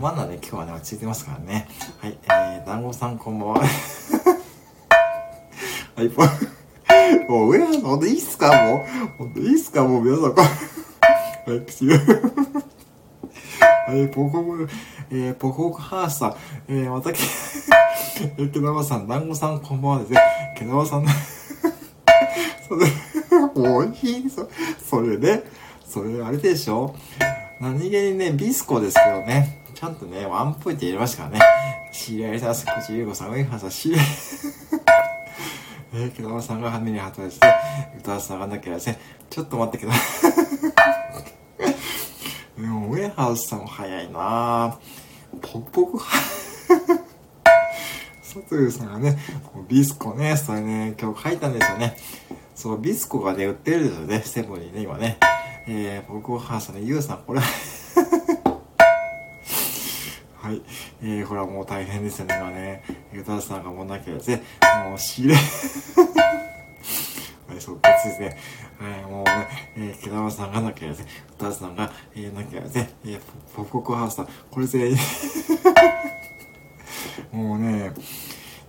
[0.00, 1.68] まだね、今日はね、落ち着いてますからね。
[2.00, 3.60] はい、えー、団子さんこんばんは。
[5.94, 6.10] はい、
[7.28, 11.86] もう、上原さん、ほんといいっすかもう、ほんといいっすかもう、皆さん、こはい、口
[13.88, 14.56] はい、ポコポコ、
[15.10, 16.36] えー、ポコポコハースさん、
[16.68, 17.20] えー、またけ、
[18.36, 20.20] えー、けなわさん、団子さん、こんばんはですね。
[20.58, 21.06] けなわさん、
[22.68, 23.28] そうです。
[23.54, 24.48] もういいそ
[24.84, 25.42] それね、
[25.86, 26.94] それあれでしょ
[27.60, 31.44] 何気にね、ビスコですけどね、ちゃんとね、ワンポイント入れましたからね。
[31.90, 34.04] 知り合いさん、口優子さん、上原さん、知り合い。
[35.92, 37.46] えー、けどまさんが羽に旗して、
[37.98, 38.98] 歌わさがなきゃですね。
[39.30, 39.92] ちょっと待ってけど。
[42.58, 44.78] でも、ウェハウスさんも早いな
[45.40, 45.98] ポクポク、
[48.22, 49.18] サトゥーさんがね、
[49.66, 51.96] ビスコね、それね、今日書いたんですよね。
[52.54, 55.16] そう、ビスコがね、売ってるんですよね、セブンにね、今ね。
[55.66, 57.40] えー、僕はハーさんね、ユウさん、これ
[60.48, 60.62] はい。
[61.02, 62.82] えー、ほら、もう大変ですよね、今ね。
[63.12, 64.42] ユタさんがもうなきゃですね、
[64.88, 65.40] もう仕入れは
[67.54, 68.38] い、そう、ですね。
[68.78, 71.06] はい、もうね、えー、毛玉さんがなきゃですね、
[71.38, 73.20] 歌さんが、えー、なきゃですね、えー、
[73.54, 74.96] ポポコハウスさん、これ全員
[77.30, 77.92] もうね、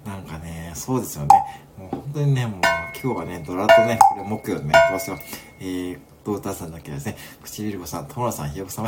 [0.06, 1.30] なんかね、そうですよね。
[1.78, 2.60] もう本当にね、もう
[3.02, 5.18] 今日はね、ドラとね、これ木曜でね、やってますよ。
[5.62, 8.88] えー、ドーターさんだけですね、唇子さん、トモラさん、ひよこさん、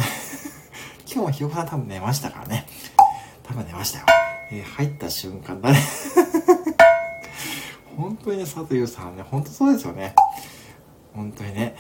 [1.06, 2.68] 今日もひよこさん多分寝ましたからね。
[3.44, 4.06] 多分寝ましたよ。
[4.52, 5.80] えー、入った瞬間だね。
[7.98, 10.16] 本当にね、佐藤さんね、本当そうですよね。
[11.14, 11.76] 本当にね。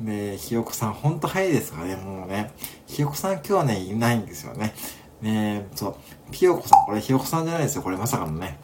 [0.00, 2.52] で、ひよこさん、ほんと早いですからね、もうね。
[2.86, 4.74] ひよこさん今日はね、いないんですよね。
[5.20, 5.96] ねそう。
[6.32, 7.82] ひよこさん、これひよこさんじゃないですよ。
[7.82, 8.58] これまさかのね。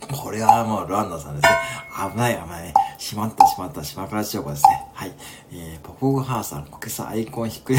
[0.00, 1.56] これはもうランナーさんですね。
[2.10, 2.74] 危ない危ないね。
[2.98, 4.86] しまったしまった島倉千代子ですね。
[4.94, 5.12] はい。
[5.52, 7.78] えー、ポポグハーさん、こけさアイコン低い。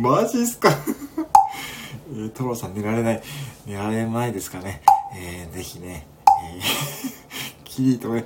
[0.00, 0.70] マジっすか？
[2.12, 3.22] えー、トロさん寝られない、
[3.66, 4.82] 寝られないですかね？
[5.14, 6.06] えー、ぜひね、
[6.44, 8.24] えー、キリとね、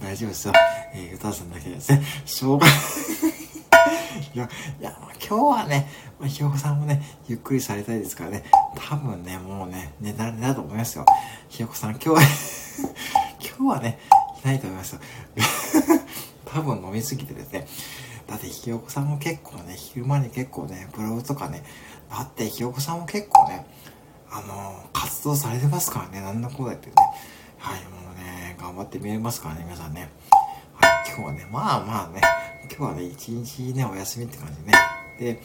[0.00, 0.52] 大丈夫ですよ。
[0.94, 2.02] えー、歌さんだけですね。
[2.24, 2.66] しょうが
[4.34, 4.48] いや、
[4.80, 4.96] いや、
[5.28, 5.88] 今日はね、
[6.20, 8.44] まあ、ひよこさんもね、ゆっくりされたいですからね、
[8.76, 11.04] 多分ね、もうね、寝られだと思いますよ。
[11.48, 12.20] ひよこさん、今日は
[13.58, 13.98] 今日はね、
[14.44, 15.00] いないと思いますよ。
[16.44, 17.66] 多分飲みすぎてですね。
[18.28, 21.64] だってひよこさんも結構ね、昼間に結構ね、ブログとかね、
[22.10, 23.66] だってひよこさんも結構ね、
[24.30, 26.92] あのー、活動されてますからね、なんだこうだってね。
[27.56, 30.10] はい、もうね、頑張って見えますからね、皆さんね。
[30.74, 32.20] はい、今日はね、まあまあね、
[32.70, 34.72] 今日はね、一日ね、お休みって感じね。
[35.18, 35.40] で、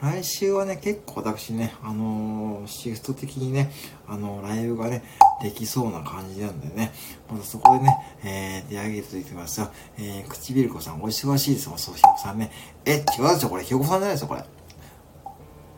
[0.00, 3.72] 来週はね、結構私ね、あのー、シフト的にね、
[4.06, 5.02] あのー、ライブがね、
[5.42, 6.92] できそうな感じなんでね、
[7.28, 9.70] またそこでね、えー、出上げていきますよ。
[9.98, 12.52] えー、唇子さん、お忙しいですもん、そう、ひよこさんね。
[12.84, 14.44] え、違うでしょ、これ、ひよこさんじゃないですよ、これ。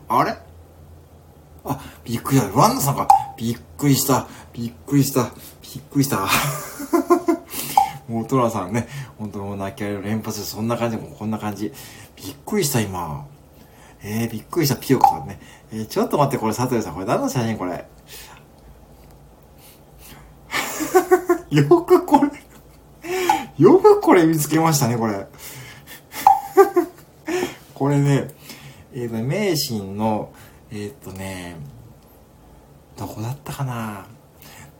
[0.07, 0.37] あれ？
[1.65, 2.59] あ、びっくりした。
[2.59, 3.07] ワンダさんか。
[3.37, 4.27] びっくりした。
[4.53, 5.31] びっくりした。
[5.63, 6.27] びっくりした。
[8.07, 11.73] もうトラさんね、本当もう泣き合いを連発して、そんな感じ、もこんな感じ。
[12.15, 13.25] びっくりした、今。
[14.03, 15.39] えー、びっくりした、ピヨコさんね。
[15.71, 17.57] えー、ちょっと待って、これ、佐藤さん、これ何の写真？
[17.57, 17.85] これ。
[21.51, 22.31] よくこれ
[23.57, 25.25] よくこれ見つけましたね、これ。
[27.75, 28.29] これね、
[28.93, 30.31] えっ、ー、と、名神の、
[30.71, 31.57] えっ、ー、とね、
[32.97, 34.05] どこだったかな？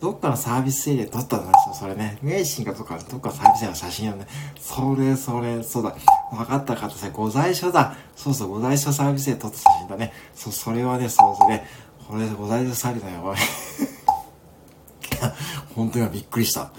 [0.01, 2.17] どっかのサービスエリア撮ったんですよ、それね。
[2.23, 4.25] 名神かどっか、どっかのサービスエリアの写真をね。
[4.59, 5.95] それ、それ、そうだ。
[6.31, 7.95] 分かったかったさ、ご在所だ。
[8.15, 10.11] そうそう、ご在所サービスエリア撮った写真だね。
[10.33, 11.67] そう、それはね、そうそうね。
[12.07, 13.37] これ、ご在所サービスだよ、これ。
[15.75, 16.71] 本当にびっくりした。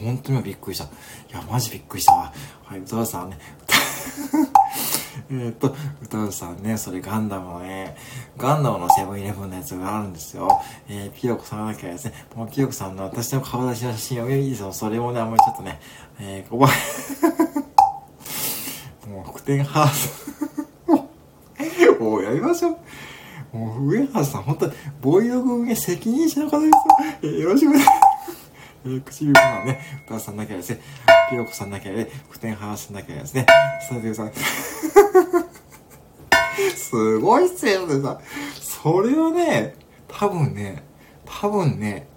[0.00, 0.84] 本当にびっくりした。
[0.84, 0.88] い
[1.32, 2.32] や、マジびっくりしたわ。
[2.64, 3.38] はい、歌うさんね。
[5.30, 7.96] えっと、歌うさんね、それガンダムのね、
[8.36, 10.60] ガンダムのセブンイレブンのやつがあるんですよ。
[10.88, 14.72] えー、ピヨコさんなきゃですね、もうピヨコさんの私の顔出しの写真をいいですよ。
[14.72, 15.80] それもね、あんまりちょっとね、
[16.20, 16.70] えー、お前
[19.10, 20.30] もう、福天ハース
[22.00, 23.56] もうやりましょう。
[23.56, 26.72] もう、上原さん、本当に、ボイド軍へ責任者の方ですよ。
[27.22, 28.09] えー、よろしくお願いします。
[28.84, 30.80] えー、唇はね、歌さんなきゃですね、
[31.28, 33.46] ピヨコさんなきゃで、福天ハースなきゃですね、
[33.88, 34.32] さてさん、
[36.76, 38.18] すごいっすよねさ。
[38.60, 39.74] それはね、
[40.08, 40.82] 多分ね、
[41.24, 42.08] 多分ね、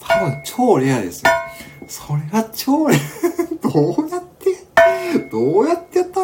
[0.00, 1.30] 多分超レアですよ。
[1.88, 2.98] それは超レア。
[3.68, 4.56] どうやって
[5.30, 6.20] どうやってやった？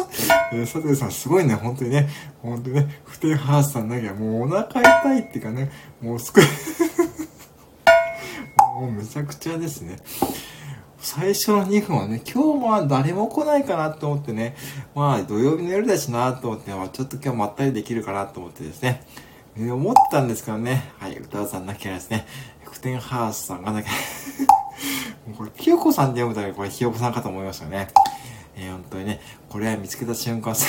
[0.51, 2.09] えー、佐藤さんすごいね、本当にね。
[2.41, 6.45] 本当にね、不定ハースさんなきゃもうお腹痛いっていうかね、もうすごい
[8.73, 9.97] もうめちゃくちゃですね。
[10.97, 14.55] 最初の2分はね、今日は誰も来ないかなと思ってね、
[14.95, 19.03] まあ土曜日の夜だしなと思って、まあ、ちょっと今日まったりできるかなと思ってですね、
[19.55, 22.25] えー、思ったんですけどね、はい、歌うさんなきゃですね、
[22.63, 23.89] 福天ハースさんがなきゃ
[25.27, 27.89] もうこれ、ひよこさんで読むためにこれひよこさんかと思いましたね。
[28.55, 30.67] えー、本当にね、これは見つけた瞬間さ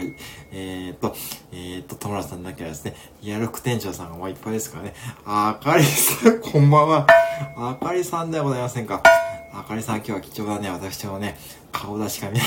[0.00, 0.14] はい。
[0.50, 1.14] えー、っと、
[1.52, 4.94] えー、っと、田村さんだけはですね、リアルク店長さんがもういっぱいですからね。
[5.26, 7.06] あかりさん、 こんばんは。
[7.54, 9.02] あかりさんではございませんか。
[9.52, 10.70] あかりさん、今日は貴重だね。
[10.70, 11.38] 私もね、
[11.70, 12.46] 顔出しか見ない。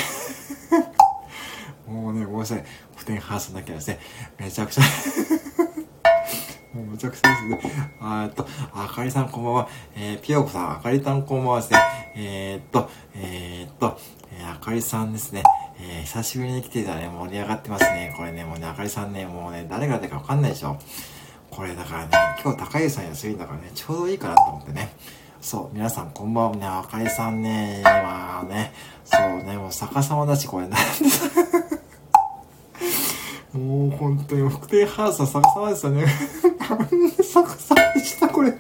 [1.88, 2.66] もうね、ごめんなさい。
[2.96, 4.00] 普天ハースだけはですね、
[4.40, 4.82] めちゃくちゃ
[6.74, 7.72] もうむちゃくちゃですね。
[8.02, 9.68] あっと、あかりさんこんばんは。
[9.96, 11.80] えー、ぴよこさん、あかりたんこんばんはですね。
[12.16, 14.00] えー、っと、えー、っと、
[14.32, 15.44] えー、あかりさんですね。
[15.80, 18.14] えー、久しぶりに来てたらね、盛り上がってますね。
[18.16, 20.78] これね、もうね、あかりさんね、もうね、誰が誰かわかんないでしょ。
[21.50, 22.10] これだからね、
[22.44, 24.94] 今日高湯さん休みだからね、ちょうどいいかなと思ってね。
[25.42, 30.80] そう、皆さんこんばんはね、あかりさんね、今ね、そうね、もう逆さまだし、これなんで
[33.54, 36.06] もう本当に、福亭ハウスは逆さまですよね。
[36.70, 38.54] なんで逆さまにしたこれ。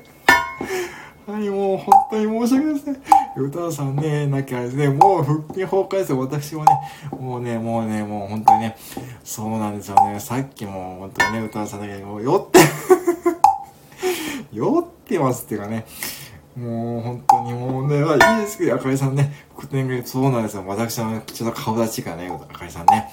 [1.25, 2.99] はい、もう本当に申し訳ないですね。
[3.37, 6.19] 歌さんね、なきゃね、もう復帰崩壊ですよ。
[6.19, 6.71] 私もね、
[7.17, 8.77] もうね、もうね、もう本当にね、
[9.23, 10.19] そうなんですよね。
[10.19, 12.59] さっきも本当にね、歌さんだけど、もう酔って
[14.51, 15.57] 酔ってますってい。
[15.59, 15.85] うかね、
[16.57, 18.01] もう本当にもうね、い。
[18.01, 18.41] い。
[18.41, 20.65] ですけど、あかりさんね、復天がそうなんですよ。
[20.67, 23.09] 私のちょっと顔立ちがね、あかりさんね、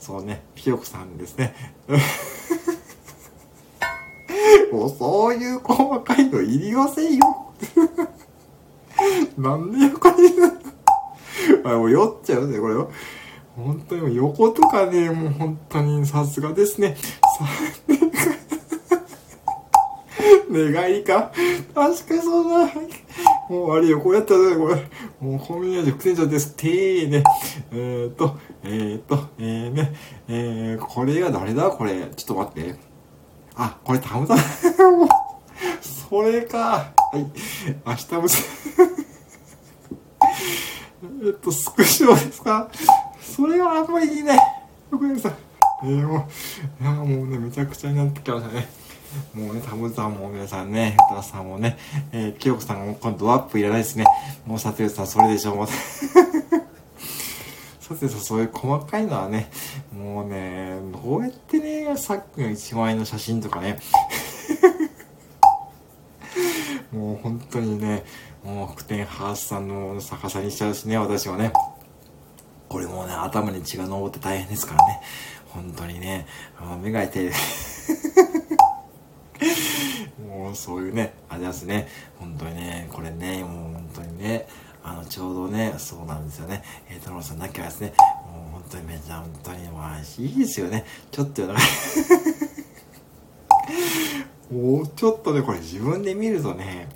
[0.00, 1.54] そうね、ピヨコさんですね。
[4.72, 5.54] もうそうい。
[5.54, 6.28] う細かい。
[6.28, 6.58] のい。
[6.58, 7.51] りませんよ。
[9.38, 10.28] なんで横に
[11.64, 12.86] あ、 もう酔っちゃうね、これは。
[13.56, 16.96] 本当に横とかね、もう本当にさすがですね。
[16.96, 17.44] さ、
[20.50, 21.32] 願いか？
[21.74, 22.70] 確かにそんな。
[23.48, 24.76] もうあれよ、こうやったらね、これ。
[25.20, 26.54] もうコンビニ味副店長です。
[26.54, 27.24] てーね。
[27.72, 29.94] えー、っと、えー、っと、えー、ね。
[30.28, 31.70] えー、これが誰だ？
[31.70, 32.10] これ。
[32.16, 32.76] ちょっと待って。
[33.56, 34.40] あ、これたむたむ。
[36.08, 36.92] それか。
[37.12, 37.26] はい。
[37.86, 38.22] 明日も
[41.24, 42.68] えっと、スクショですか？
[43.20, 44.38] それはあんまりいいね。
[44.90, 45.32] ごめんなさい。
[45.84, 46.28] えー、も
[46.80, 48.68] う、いや、もうね、めちゃくちゃになってきましたね。
[49.34, 51.76] もうね、タムさんも皆さんね、ふたさんもね、
[52.12, 54.04] えー、きよこさんも今度ドアップいらないですね。
[54.46, 55.66] もうさてさんそれでしょ、もう。
[57.80, 59.50] さてさ、そういう細かいのはね、
[59.92, 63.78] もうね、どうやってね、さっきの1万円の写真とかね、
[66.92, 68.04] もう本当にね、
[68.44, 71.52] もう福天ハースさんの逆さにしちゃうしね、私はね。
[72.68, 75.00] これもうね、頭に血が昇って大変ですからね。
[75.48, 76.26] 本当にね、
[76.82, 77.92] 目が痛いです。
[80.28, 81.88] もうそういうね、あれですね。
[82.18, 84.46] 本当にね、これね、もう本当にね、
[84.84, 86.62] あの、ちょうどね、そうなんですよね。
[86.90, 87.94] えー、トロさんなきゃですね、
[88.30, 90.84] もう本当にめちゃ本当に、まあ、いいですよね。
[91.10, 91.48] ちょっとよ、
[94.52, 96.86] もうちょっとね、これ自分で見るとね、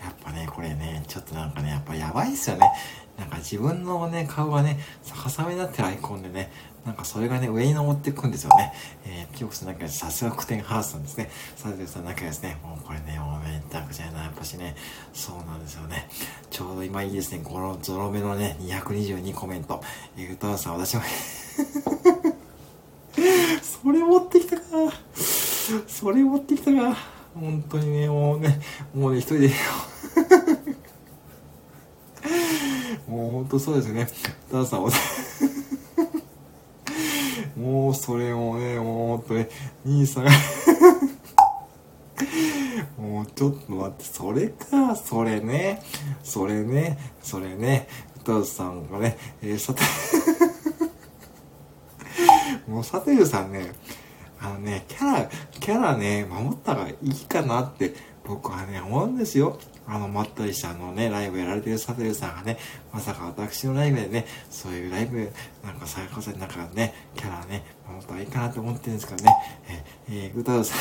[0.00, 2.70] やっぱね、これね、ちょっとなんかね、やっぱやばいっすよね。
[3.18, 6.52] なんか自分のね、顔がね、逆さめになってるアイコンでね、
[6.86, 8.72] なんかそれがね、上に登っていくんですよね。
[9.04, 11.28] えー、ピオクスなんかさすがクテンハウスなんですね。
[11.56, 14.76] サテさんなんかですね、もうこれね、もうめったくちゃない、やっぱしね、
[15.12, 16.08] そうなんですよね。
[16.50, 19.82] ちょうど今いいですね、このゾロ目のね、222コメント。
[20.16, 21.02] えー、歌わさん、私も
[23.82, 24.62] それ持ってきたか。
[25.86, 26.96] それ持ってきたか。
[27.34, 28.60] 本当にね、もうね、
[28.94, 29.50] もうね、一人で。
[33.06, 34.08] もう本当そうですね。
[34.50, 34.80] ダンさん、
[37.56, 39.48] もうそれもね、もう本当ね、
[39.84, 40.30] 兄さんが。
[42.98, 45.82] もうちょっと待って、それか、それね、
[46.22, 47.88] それね、それね、
[48.20, 49.82] 歌さんがね、えー、さて。
[52.68, 53.72] もう、さてるさんね、
[54.42, 59.58] あのね、キャラ、キャラね、守った方がいいかなって僕はね、思うんですよ。
[59.86, 62.58] あの、まったりしたあのね、ライブやられてるサテルさんがね、
[62.92, 65.30] まさか私のライブでね、そういうライブ、
[65.64, 69.30] なんか最高さなんかね、キャラね、守ったらいいかなと思ってるんですけどね、
[70.08, 70.78] えー、えー、歌うさん、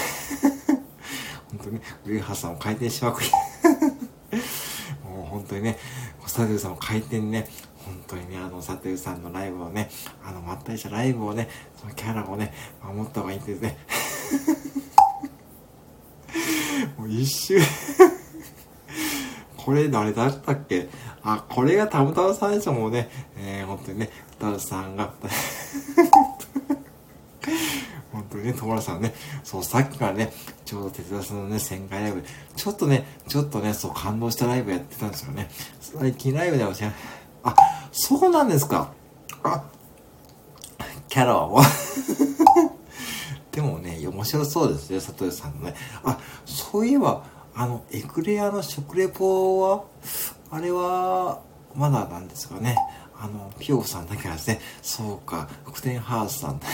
[1.57, 3.29] 本当に、上原さんを回転しまくり、
[5.07, 5.77] もう本当にね、
[6.25, 7.47] サテルさんを回転ね、
[7.85, 9.89] 本当にね、あの、サテルさんのライブをね、
[10.23, 13.77] あの、まったりしたライブをね、そのキャラをね、守った方がいいんですね。
[16.97, 17.59] もう一周
[19.57, 20.89] これ誰だったっけ？
[21.23, 23.09] あ、これがたむたむさんでしょ、もうね。
[23.37, 25.13] えー、本当にね、たむさんが、
[28.11, 29.13] 本当にね、友田さんね、
[29.43, 30.33] そう、さっきからね、
[30.65, 35.49] ちょうど手伝さんのね、1000回ライブで、ちょっとね、ちょっとね、そう、感動したライブやってたんですよね。
[35.79, 36.71] 最近ライブでは。
[37.43, 37.55] あ、
[37.91, 38.93] そうなんですか。
[39.43, 39.63] あ、
[41.09, 41.61] キャラはもう
[43.51, 45.75] でもね、面白そうですね、佐藤さんのね。
[46.03, 47.23] あ、そういえば、
[47.53, 49.83] あの、エクレアの食レポは、
[50.49, 51.41] あれは、
[51.75, 52.77] まだなんですかね。
[53.19, 56.61] あの、ピオさんだけはですね、そうか、クテンハウスさん。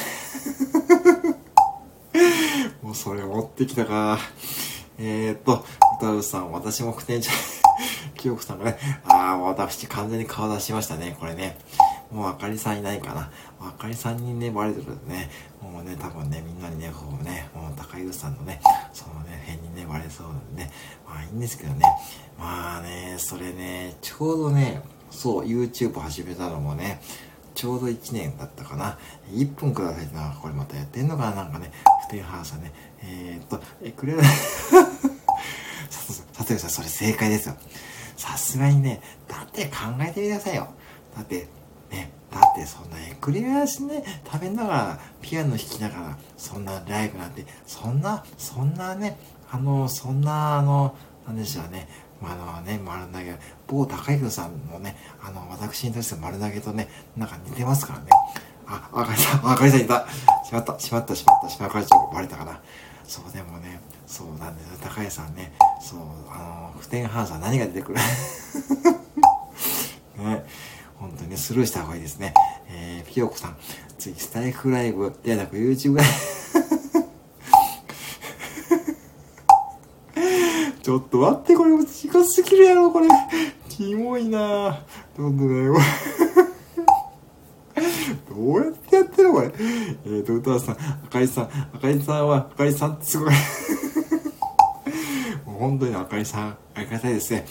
[2.82, 4.19] もうそれ持ってきたか。
[4.97, 5.65] えー、っと、
[5.99, 7.32] 歌うさん、私もクテンちゃ
[8.27, 11.57] ん、ピオフさんがね、ああ、私完全に顔出しましたね、これね。
[12.11, 13.31] もうあかりさんいないかな。
[13.59, 15.29] あかりさんにね、バレてるとね、
[15.61, 18.61] もうね、多分ね、みんなにね、こうね、もう高井さんのね、
[18.93, 20.71] そのね、辺にね、バレそうなんでね、
[21.05, 21.81] まあいいんですけどね。
[22.39, 27.01] まあね、それね、ちょうどね、そう、YouTube 始めたのもね、
[27.55, 28.97] ちょうど1年だったかな。
[29.31, 31.71] 1分くださいってなんかこれまたやってんのかななんかね、
[32.07, 32.71] 不定ハーさね。
[33.01, 34.25] えー、っと、え、くれない。
[35.89, 37.57] さてさん、それ正解ですよ。
[38.17, 40.67] さすがにね、だって考えてみてくださいよ。
[41.15, 41.47] だって、
[41.89, 49.17] ね、だってそんなエクレアしね、食べながら、ピアノ弾きながら、そんなライブなんて、そんな、そんなね、
[49.49, 51.88] あの、そんな、あの、なんでしょうね、
[52.21, 58.06] まあ、あのね、丸投げ、某高弘さんもね、あの、私に対して丸投げとね、なんか似てますからね。
[58.65, 60.08] あ、あかりさん、あかりさんいた。
[60.43, 62.60] しまった、しまった、しまった、しまかりちょバレたかな。
[63.08, 64.78] そう、でもね、そうなんですよ。
[64.84, 68.00] 高井さんね、そう、あの、普天間さん何が出てくる？
[70.24, 70.43] ね。
[71.00, 72.34] 本当に、スルーした方がいいですね。
[72.70, 73.56] えー、ピヨコさん、
[73.98, 76.12] 次、スタイフライブ、ではなく YouTube ライブ。
[80.82, 83.08] ちょっと待って、これ時間すぎるやろ、これ。
[83.70, 84.82] キモいな。
[85.17, 85.80] どんどんね、
[88.29, 89.47] どうやってやってるのこれ？
[89.47, 90.77] えーと、歌さん、あ
[91.09, 93.33] かりさん、あかりさんは、あかりさんってすごい。
[95.45, 97.45] もう本当にあかりさん、ありがたいですね。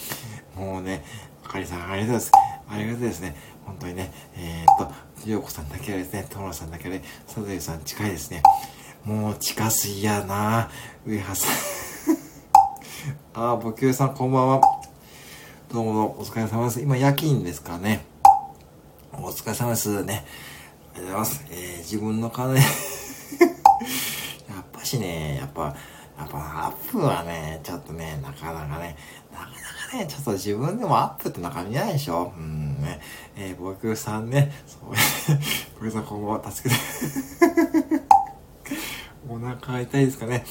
[0.57, 1.05] もうね、
[1.45, 2.33] あかりさん、ありがとうございます。
[2.69, 3.37] ありがたいですね。
[3.65, 4.91] 本当にね、えー、っ
[5.25, 8.43] と、ようこさんだけはですね、トモさんだけで、佐藤さん近いですね。
[9.05, 10.69] もう近すぎやな
[11.07, 11.53] 上原さん。
[13.35, 14.61] あー、ぼきゅうさんこんばんは。
[15.73, 16.81] どうもお疲れ様です。
[16.81, 18.05] 今夜勤ですかね。
[19.23, 20.25] お疲れ様ですね。
[20.95, 21.45] ありがとうございます。
[21.51, 22.65] えー、自分の体 や
[24.61, 25.63] っぱしね、やっぱ、
[26.19, 26.39] やっぱ
[26.69, 28.97] アップはね、ちょっとね、なかなかね、
[29.33, 29.51] なかな
[29.91, 33.01] かね、ちょっと自分でもアップってなか見ないでしょうんね。
[33.37, 34.91] えー、僕さんね、そう、
[35.81, 36.81] 僕さん今後助けて
[39.29, 40.45] お腹痛いですかね。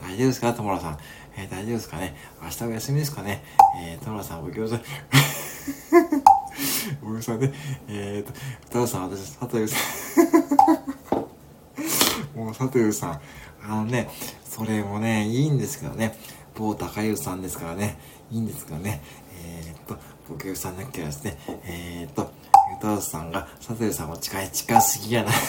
[0.00, 0.52] 大丈夫ですか？
[0.52, 0.98] 友田さん。
[1.34, 3.42] えー、大丈夫ですかね明日お休みですかね
[3.80, 4.50] えー、友田さん、お
[6.62, 6.98] 行さん。
[7.02, 7.52] 僕さんね、
[7.88, 8.32] えーと、
[8.64, 9.78] 太郎さん、私、佐藤さ
[12.34, 12.36] ん。
[12.38, 13.20] もう佐藤さん、
[13.64, 14.08] あのね、
[14.44, 16.18] それもね、いいんですけどね、
[16.54, 17.98] 某高湯さんですからね、
[18.30, 19.02] いいんですけどね、
[19.44, 19.96] えー、っと、
[20.28, 22.32] 僕湯さんだけはですね、えー、っと、
[22.78, 25.30] 歌さんが、佐藤さんも近い、近すぎやな。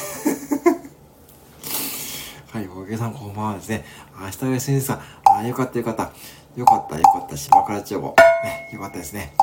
[2.52, 3.86] はい、僕湯さんこんばんはですね。
[4.20, 6.12] 明日お休みですが、あ、よかったよかった。
[6.56, 7.36] よかったよかった。
[7.36, 8.16] 島倉千代子。
[8.44, 9.34] ね、よかったですね。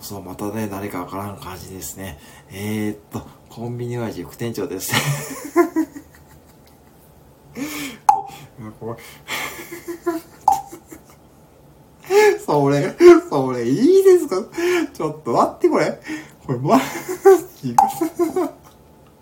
[0.00, 2.18] そう、またね、誰かわからん感じですね。
[2.50, 4.92] えー、っと、コンビニ親父副店長です。
[12.46, 12.96] それ、
[13.28, 14.42] それいいですか？
[14.94, 16.00] ちょっと待って、これ。
[16.46, 16.80] これ、マ
[17.62, 17.86] ジか。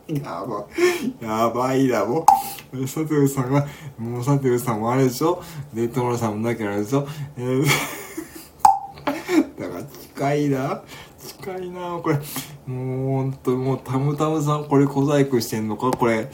[0.08, 0.64] やば
[1.02, 1.24] い。
[1.24, 2.24] やばいな、も
[2.72, 2.82] う。
[2.82, 3.66] 佐藤さんが、
[3.98, 5.42] もう佐藤さんもあれでしょ？
[5.74, 7.08] で、友さんもなきゃあれでしょ？
[7.36, 7.66] えー、
[10.16, 10.82] 近いな？
[11.18, 12.16] 近いな、これ。
[12.66, 15.90] もう、ほんと、もう、たむたむさん、これ小細工してんのか？
[15.90, 16.30] これ。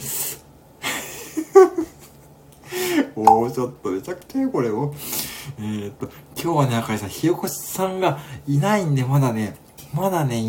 [3.17, 4.95] おー、ちょっとめちゃくちゃ、これを。
[5.59, 6.09] えー、っと、
[6.41, 9.57] 今日はね、あかりさん、ひよこさんがいないんで、まだね、
[9.93, 10.49] まだね、いいい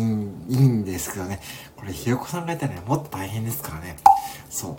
[0.68, 1.40] んですけどね。
[1.76, 3.96] これ、ひよこさんがいたらね、もっと大変ですからね。
[4.48, 4.78] そ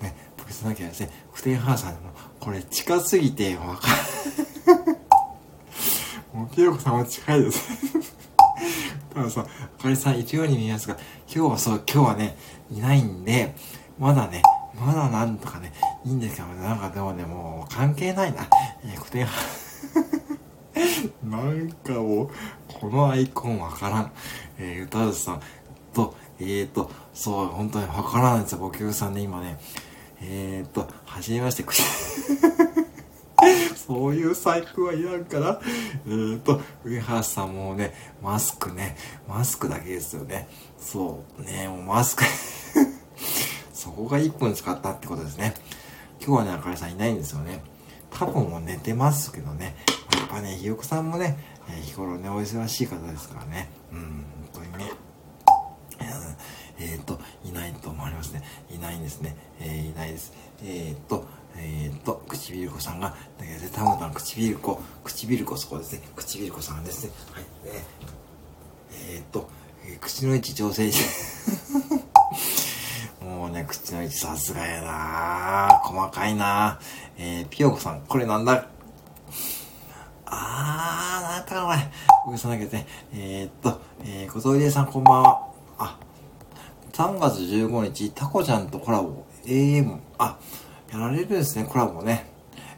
[0.00, 0.02] う。
[0.02, 4.51] ね、僕じゃなきゃですね、普天間さんでも、これ近すぎて、わかる。
[6.32, 8.12] もう、ひよこさんは近いです。
[9.14, 9.44] たださ、
[9.78, 10.96] あかりさんいるように見えますが、
[11.32, 12.36] 今日はそう、今日はね、
[12.70, 13.54] いないんで、
[13.98, 14.42] まだね、
[14.74, 15.72] まだなんとかね、
[16.06, 18.48] いいんですけど、なんかでもね、もう関係ないな。
[18.82, 19.32] えー、普天間
[21.22, 22.30] なんかもう、
[22.66, 24.12] このアイコンわからん。
[24.58, 25.42] えー、歌うさん
[25.92, 29.58] と、えーと、そう、本当にわからないんですよ、ご客さんね、今ね。
[30.22, 31.64] えーと、はじめまして、
[33.86, 35.60] そういう細工はいらんから。
[36.06, 38.96] えーと、上原さんもね、マスクね、
[39.28, 40.48] マスクだけですよね。
[40.78, 42.24] そう、ね、もうマスク
[43.72, 45.54] そこが1分使ったってことですね。
[46.24, 47.62] 今日はね、あかりさんいないんですよね。
[48.10, 49.74] 多分もう寝てますけどね。
[50.16, 51.36] やっぱね、ひよこさんもね、
[51.82, 53.68] 日頃ね、お忙しい方ですからね。
[53.90, 54.92] うん、本当にね。
[56.78, 58.42] えっ、ー、と、いないと思われますね。
[58.70, 59.36] いないんですね。
[59.60, 60.32] えー、いないです。
[60.64, 61.26] えっ、ー、と、
[61.56, 66.02] えっ、と、唇子さんが、だけどね、タムタン唇子、唇子そこですね。
[66.16, 67.12] 唇子さんですね。
[67.32, 67.42] はい。
[67.42, 67.84] ね、
[69.16, 69.48] えっ、と、
[69.84, 71.58] え口の位置調整し
[73.18, 76.78] て もうね、口の位置さすがやな細かいな
[77.16, 78.68] えー、ピヨコさん、これなんだ？
[80.26, 81.78] あー、なんやったかな、これ。
[82.26, 85.48] 僕さんだけで、えー、っと、えー、小峠さんこんばんは。
[85.78, 85.98] あ、
[86.92, 90.38] 3月15日、タコちゃんとコラボ、AM、あ、
[90.92, 92.26] やられるんですね、コラボね。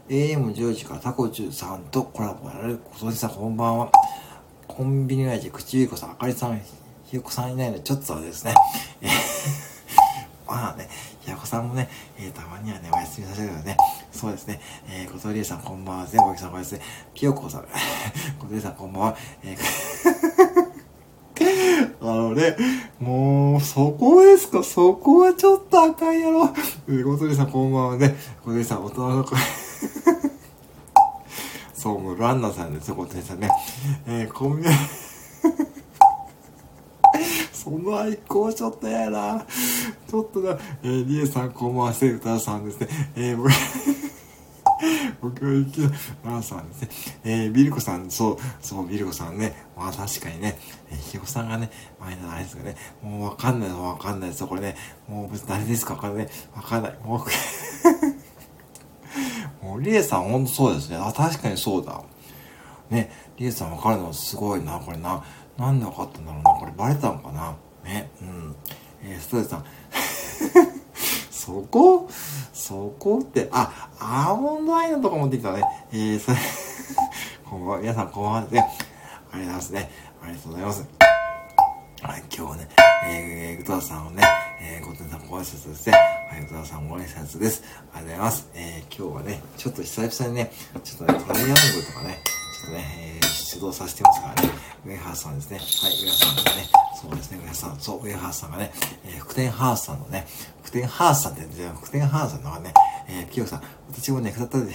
[0.08, 2.78] AM10 時からタコチュさんとコラボやられる。
[2.92, 3.90] 小峠さんこんばんは。
[4.68, 6.62] コンビニ会社、口ゆいこさん、あかりさん、
[7.06, 8.54] ひよこさんいないので、ちょっとあれですね。
[9.02, 9.08] え
[10.46, 10.88] まあね、
[11.22, 13.76] ひやこさんもね、えー、たまにはね、お休みさせてくださいね。
[14.12, 14.60] そうですね。
[14.88, 16.06] えー、ことりえさんこんばんは。
[16.06, 16.80] 全部さんこんばんはですね。
[17.14, 19.16] ピヨコさん、ことりえさんこんばんは。
[19.42, 20.13] えー、
[22.00, 22.56] あのね、
[23.00, 24.62] もう、そこですか？
[24.62, 26.48] そこはちょっとあかんやろ。
[26.88, 28.16] えー、ことりさんこんばんはね。
[28.44, 29.38] ことりさん、大人の声。
[31.74, 33.50] そう、もうランナーさんですよ、ことりさんね。
[34.06, 34.74] えー、コンビニ、
[37.52, 39.44] そのアイコンちょっとやな。
[40.10, 42.88] ちょっとな、えー、リエさん、こんばんは、セルターさんですね。
[43.16, 43.38] えー、
[45.24, 45.80] 僕、僕は行き
[46.22, 46.88] マーさんですね。
[47.24, 49.56] えー、ビルコさん、そう、そう、ビルコさんね。
[49.76, 50.58] まあ確かにね、
[50.90, 54.48] えー、ひよさんがね、前のあれですかね、もうわかんないのわかんないですよ。
[54.48, 54.76] これね、
[55.08, 56.28] もう別に誰ですかわかんない。
[56.54, 56.98] わかんない。
[57.02, 57.24] も
[59.62, 60.96] う、 もう、リエさんほんとそうですね。
[60.96, 62.02] あ、確かにそうだ。
[62.90, 65.24] ね、リエさんわかるのすごいな、これな。
[65.56, 66.50] なんでわかったんだろうな。
[66.50, 68.10] これバレたのかなね。
[68.20, 68.56] うん。
[69.02, 69.64] えー、ストレスさん。
[71.44, 72.08] そこ？
[72.54, 75.62] そこって、あ、アーモンドアイのとか持ってきたね。
[75.92, 76.38] えー、それ
[77.44, 77.82] こんばん。
[77.82, 78.62] 皆さんこんばんはですね。
[79.30, 79.90] ありがとうございますね。
[80.22, 80.88] ありがとうございます。
[82.02, 82.68] はい、今日はね、
[83.06, 84.22] えー、グタさんをね、
[84.60, 85.92] えー、ゴテンさんご挨拶ですね。
[86.30, 87.62] はい、グタさんご挨拶です。
[87.92, 88.48] ありがとうございます。
[88.54, 90.50] えー、今日はね、ちょっと久々にね、
[90.82, 94.50] ちょっとね、トライアングルとかね、ちょっとね、えー、出動させてますからね。
[94.84, 95.58] ウェハースさんですね。
[95.58, 96.66] はい、ウェハースさんですね。
[97.00, 97.78] そうですね、ウェハースさん。
[97.78, 98.72] そう、ウェハースさんがね、
[99.06, 100.26] えー、福天ハースさんのね、
[100.62, 102.74] 福天ハースさんって言うん福天ハースさんのがね、
[103.08, 104.72] えー、ピヨさん、私もね、くだったで、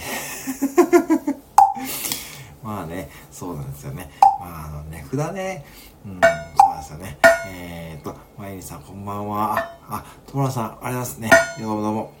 [2.64, 4.10] まあね、そうなんですよね。
[4.22, 5.64] まあ、あの、値札ね、
[6.06, 7.18] うん、そうなんですよね。
[7.48, 9.56] えーと、まゆみさん、こんばんは。
[9.90, 11.30] あ、ともらさん、ありがとうございますね。
[11.58, 12.12] どうもどうも。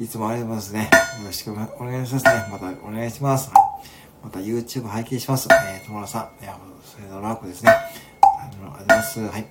[0.00, 0.90] いつもありがとうございますね。
[1.20, 1.54] よろしくお
[1.84, 2.46] 願いしますね。
[2.50, 3.50] またお願いします。
[3.50, 3.67] はい
[4.22, 5.48] また YouTube 拝見します。
[5.50, 6.54] えー、友野さん、えー、
[6.84, 7.70] それのラークですね。
[7.70, 7.90] あ
[8.50, 9.20] りがとうございます。
[9.20, 9.46] はい。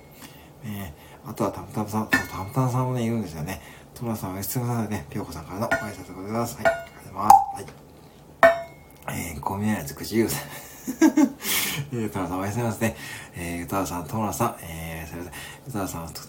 [0.64, 3.60] えー、あとはたむたむさん、たむたむさんもね、いるんですよね。
[3.94, 6.56] 友野さんは質問なのでね、ぴょうこさんからのご挨拶でございます。
[6.56, 6.66] はい。
[6.66, 7.34] ありがとうございます。
[7.54, 9.18] はい。
[9.18, 10.67] えー、ごめんなさい、口ゆうさん。
[11.92, 12.96] えー、たわさんおやすみますね。
[13.36, 15.32] えー、歌わさん、ともらさん、えー、すみません。
[15.68, 16.20] 歌わさん、と、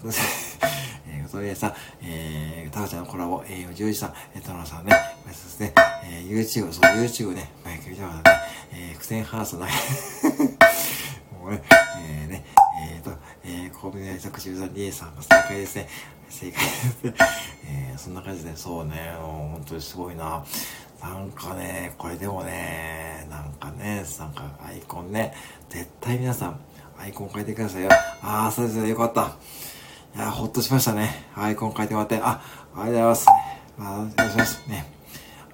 [1.08, 4.94] えー、とりえさん、えー、たわちゃんのコラボ、えー、十時さん、えー、ともらさんね、
[5.26, 5.74] おやすみですね。
[6.04, 8.24] えー、YouTube、そう、YouTube ね、毎回見てますね。
[8.72, 9.62] えー、苦戦ハースの、
[11.40, 11.64] もうね、
[12.00, 12.46] えー、ね、
[12.94, 13.12] えーと、
[13.44, 15.90] えー、コンビニ特集さん、リエさんが正解ですね。
[16.30, 17.14] 正解ですね。
[17.66, 20.44] えー、そんな感じで、そうね、もう本当にすごいな。
[21.02, 25.34] なんかね、これでもね、なんかね、なんかアイコンね、
[25.70, 26.60] 絶対皆さん、
[26.98, 27.90] アイコン変えてくださいよ。
[28.22, 29.38] ああ、そうですね、よかった。
[30.16, 31.28] いや、ほっとしましたね。
[31.36, 32.20] アイコン変えてもらって。
[32.22, 32.42] あ、
[32.76, 33.28] ありがとうございます。
[33.30, 33.34] あ、
[33.80, 34.68] お願いします。
[34.68, 34.92] ね。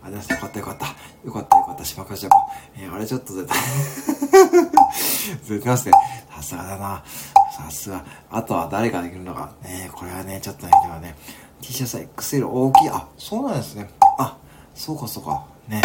[0.02, 0.32] ありがとうございます。
[0.32, 0.86] よかったよかった。
[1.26, 1.86] よかったよかった。
[1.86, 2.32] 島倉ちゃん。
[2.78, 3.58] えー、あれちょっと絶対
[5.44, 5.94] 絶対ますね。
[6.36, 7.04] さすがだな。
[7.56, 8.04] さすが。
[8.32, 9.52] あとは誰ができるのか。
[9.64, 11.16] ねこれはね、ちょっとね、ではね、
[11.62, 12.90] T シャツ XL 大きい。
[12.90, 13.90] あ、そうなんですね。
[14.18, 14.38] あ、
[14.76, 15.46] そうかそうか。
[15.68, 15.82] ね。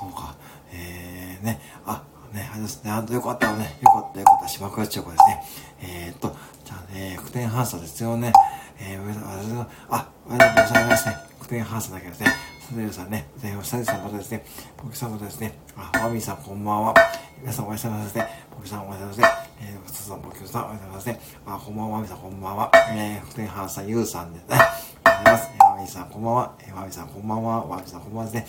[0.00, 0.34] そうか。
[0.72, 1.60] えー、ね。
[1.86, 2.02] あ、
[2.32, 2.90] ね、あれですね。
[2.90, 3.78] あ、よかったね。
[3.80, 4.48] よかったよかった。
[4.48, 5.42] 島倉千代子ですね。
[5.80, 8.32] えー、っと、じゃあね、9点半差ですよね。
[8.80, 11.16] えー、あ、おはようございますね。
[11.40, 12.26] 9点半差だけですね。
[12.68, 14.44] サデルさんね、サデルさんまたですね、
[14.76, 16.94] 僕さんまたですね、あ、ワミさんこんばんは。
[17.40, 18.28] 皆さんおはようございますね。
[18.50, 19.48] 僕さんおはようございますね。
[19.60, 21.20] えー、さん、僕さんおはようございますね。
[21.46, 22.70] あ、こんばんは、ワミさんこんばんは。
[22.90, 24.56] えー、9点半差、ゆうさんですね。
[25.04, 25.65] おはようございます。
[25.76, 26.54] えー、ワミさんこんばんは。
[26.60, 27.66] えー、ワミさんこんばんは。
[27.66, 28.46] ワミさんこんばんはですね。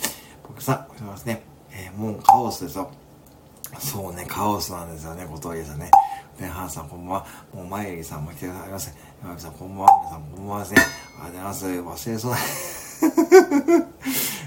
[0.47, 1.43] 僕さん、おはようございますね。
[1.71, 2.89] えー、もうカオスですよ。
[3.79, 5.91] そうね、カオスなんですよね、小峠さんね。
[6.39, 7.25] で、ハンさんこんばんは。
[7.53, 8.93] もう、まゆりさんも来てくださいませ。
[9.21, 9.89] 山美さんこんばんは。
[9.99, 10.81] 皆さんこんばんはですね。
[11.21, 12.09] ありがとうございます。
[12.09, 12.37] 忘れそうだ。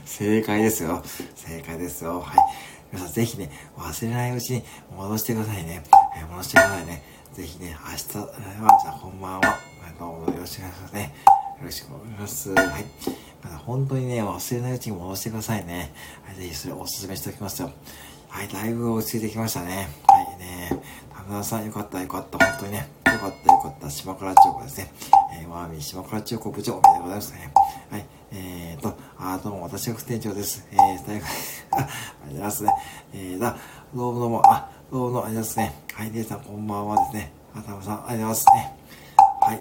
[0.06, 1.02] 正解ですよ。
[1.34, 2.20] 正解ですよ。
[2.20, 2.38] はい。
[2.92, 4.64] 皆さんぜひね、忘れないうちに
[4.96, 5.82] 戻してくださいね。
[6.16, 7.02] えー、戻してくださいね。
[7.34, 9.58] ぜひね、明日、えー、まさんこんばんは。
[9.98, 11.39] どうもよろしくお願いしますね。
[11.60, 12.50] よろしくお願いします。
[12.54, 12.84] はい。
[13.44, 15.92] まだ本当にね、忘れないうちに戻してくださいね。
[16.24, 17.70] はい、ぜひそれお勧めしておきますよ。
[18.28, 19.88] はい、だいぶ落ち着いてきましたね。
[20.08, 20.82] はいね。
[21.14, 22.38] 田村さんよかったよかった。
[22.38, 22.88] 本当にね。
[23.04, 23.90] よかったよかった。
[23.90, 24.92] 島倉千代子ですね。
[25.38, 27.52] えー、ワーミー島倉千代子部長おめでとうございますね。
[27.90, 28.06] はい。
[28.32, 30.66] えーと、あー、どうも私が副店長です。
[30.72, 31.28] えー、大学、
[31.72, 32.70] あ、ありがとうございますね。
[33.12, 33.56] えー、だ、
[33.94, 35.74] どうもどうも、あ、どうもありがとうございますね。
[35.92, 37.32] はい、姉さんこんばんはですね。
[37.54, 38.76] あ、田村さんありがとうございますね。
[39.42, 39.58] はい。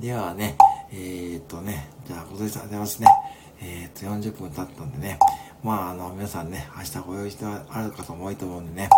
[0.00, 0.56] ではね、
[0.94, 3.08] えーとね、じゃあ、ご存知ありがとうございますね。
[3.62, 5.18] えーと、40分経ったんでね。
[5.62, 8.90] まあ、あの、皆さんね、明日ご用意してある方も多いと思うんでね、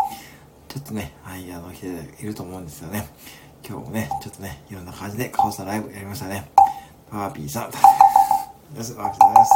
[0.67, 1.87] ちょっとね、はい、あの、来て
[2.21, 3.07] いると思うんですよね。
[3.65, 6.51] 今日もね、ちょっとね、いろんな感じでカオスなライブやりましたね。
[7.11, 7.63] パーピーさん。
[8.77, 9.53] よし、ワーピーさんです。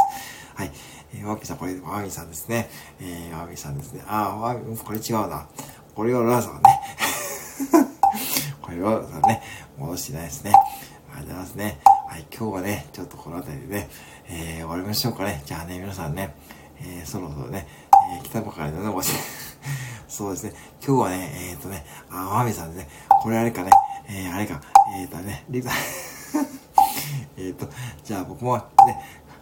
[0.55, 0.71] はい。
[1.15, 2.69] えー、ワーピーさん、これ、ワーピーさんですね。
[3.01, 4.01] えー、ワーピーさんですね。
[4.07, 5.45] あー、ワーピー、これ違うな。
[5.93, 6.61] これはラーさんね。
[8.61, 9.41] これはさんね、
[9.77, 10.53] 戻してないですね。
[10.53, 11.88] ありがとうございますね。
[12.35, 13.89] 今日はね、ちょっとこの辺りでね、
[14.27, 15.41] えー、終わりましょうかね。
[15.45, 16.35] じゃあね、皆さんね、
[16.81, 17.67] えー、そろそろね、
[18.15, 19.13] えー、来たばかりのね、おし、
[20.07, 20.53] そうですね、
[20.85, 22.89] 今日はね、えっ、ー、とね、あ、マミさんでね、
[23.21, 23.71] これあれかね、
[24.07, 24.61] えー、あれか、
[24.97, 25.71] えっ、ー、とね、リザ、
[27.37, 27.67] えっと、
[28.03, 28.63] じゃあ僕もね、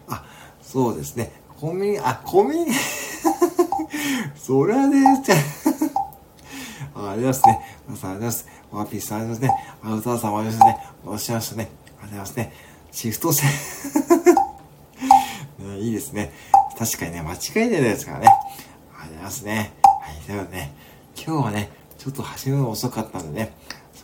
[0.08, 0.24] あ、
[0.62, 2.68] そうですね、コンビニ、あ、コンビニ、
[4.36, 5.36] そりゃね、じゃ
[6.96, 7.60] あ、ありますね。
[7.88, 8.48] 皆さんありがとうございます。
[8.72, 9.74] ワンピースありがとうございますね。
[9.84, 10.90] アウターさんもありがとうございますね。
[11.06, 11.64] おっしゃいましたね。
[11.64, 12.67] ありがとうございますね。
[12.98, 13.46] シフト制
[15.60, 16.34] ね、いいですね。
[16.80, 18.28] 確かにね、間違いないですからね。
[18.28, 19.72] ありがとうございますね。
[19.84, 20.74] はい、ではね、
[21.16, 21.70] 今日はね、
[22.00, 23.54] ちょっと走るの遅かったんでね、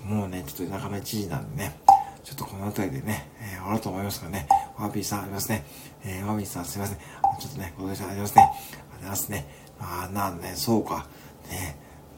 [0.03, 1.75] もうね、ちょっと夜中の1時なんでね、
[2.23, 5.65] ちょっとこの辺りでね、えー、終わろうと思いますからね、ワーピーさんありますね。
[6.03, 6.97] えー、ワーピーさんすいません。
[6.97, 8.43] ちょっとね、ご了承ありますね。
[8.43, 9.47] ありがとうございますね。
[9.79, 11.07] あー、なんね、そうか。
[11.49, 11.77] ね。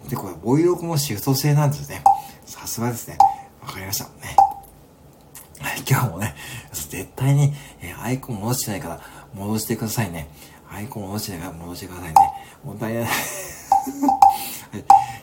[0.09, 2.03] で、これ、ボイロクもシフト制なんですね。
[2.45, 3.17] さすがですね。
[3.61, 4.03] わかりました。
[4.03, 4.35] ね。
[5.65, 6.35] はい、今日もね、
[6.71, 7.51] 絶対に、
[7.81, 9.01] えー、アイコン戻してないから、
[9.33, 10.29] 戻してくださいね。
[10.69, 12.15] アイコン戻してないから戻してくださいね。
[12.63, 13.03] 問題ない。
[13.09, 13.13] はい、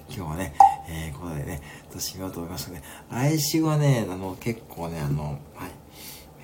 [0.09, 0.53] 今日はね、
[0.89, 1.63] えー、ここでね、
[1.93, 2.83] と締めようと思いますね。
[3.09, 5.71] 来週はね、あの、結構ね、あの、はい、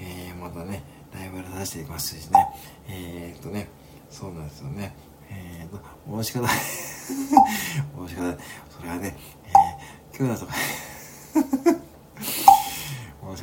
[0.00, 2.46] えー、またね、ライブやらさせていきますしね、
[2.86, 3.68] えー、っとね、
[4.10, 4.94] そうなんですよね。
[5.28, 6.46] えー、っと、戻し方、
[7.96, 8.38] 戻し方、
[8.70, 9.16] それはね、
[10.12, 10.54] えー、今日だとか、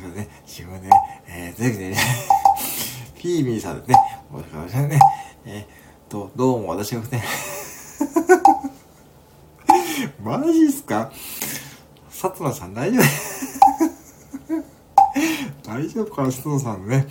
[0.02, 0.92] 方ね、自分でね、
[1.28, 1.96] えー、ぜひね、
[3.18, 3.98] ピーミーさんでね。
[4.30, 4.98] もしかしたらね、
[5.44, 7.22] えー、と、どうも私がね、
[10.22, 11.10] マジっすか？
[12.10, 13.04] 薩摩さん大丈夫？
[15.70, 17.06] 大丈夫かな薩摩さんのね、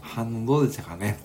[0.00, 1.18] 反応どうでしたかね？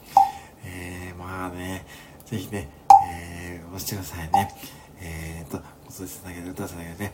[0.66, 1.86] えー、まあね、
[2.26, 2.68] ぜひね、
[3.10, 4.54] えー、押してくださいね。
[5.02, 5.62] えーと、
[6.00, 7.14] ご通知だけで歌わせないけどね、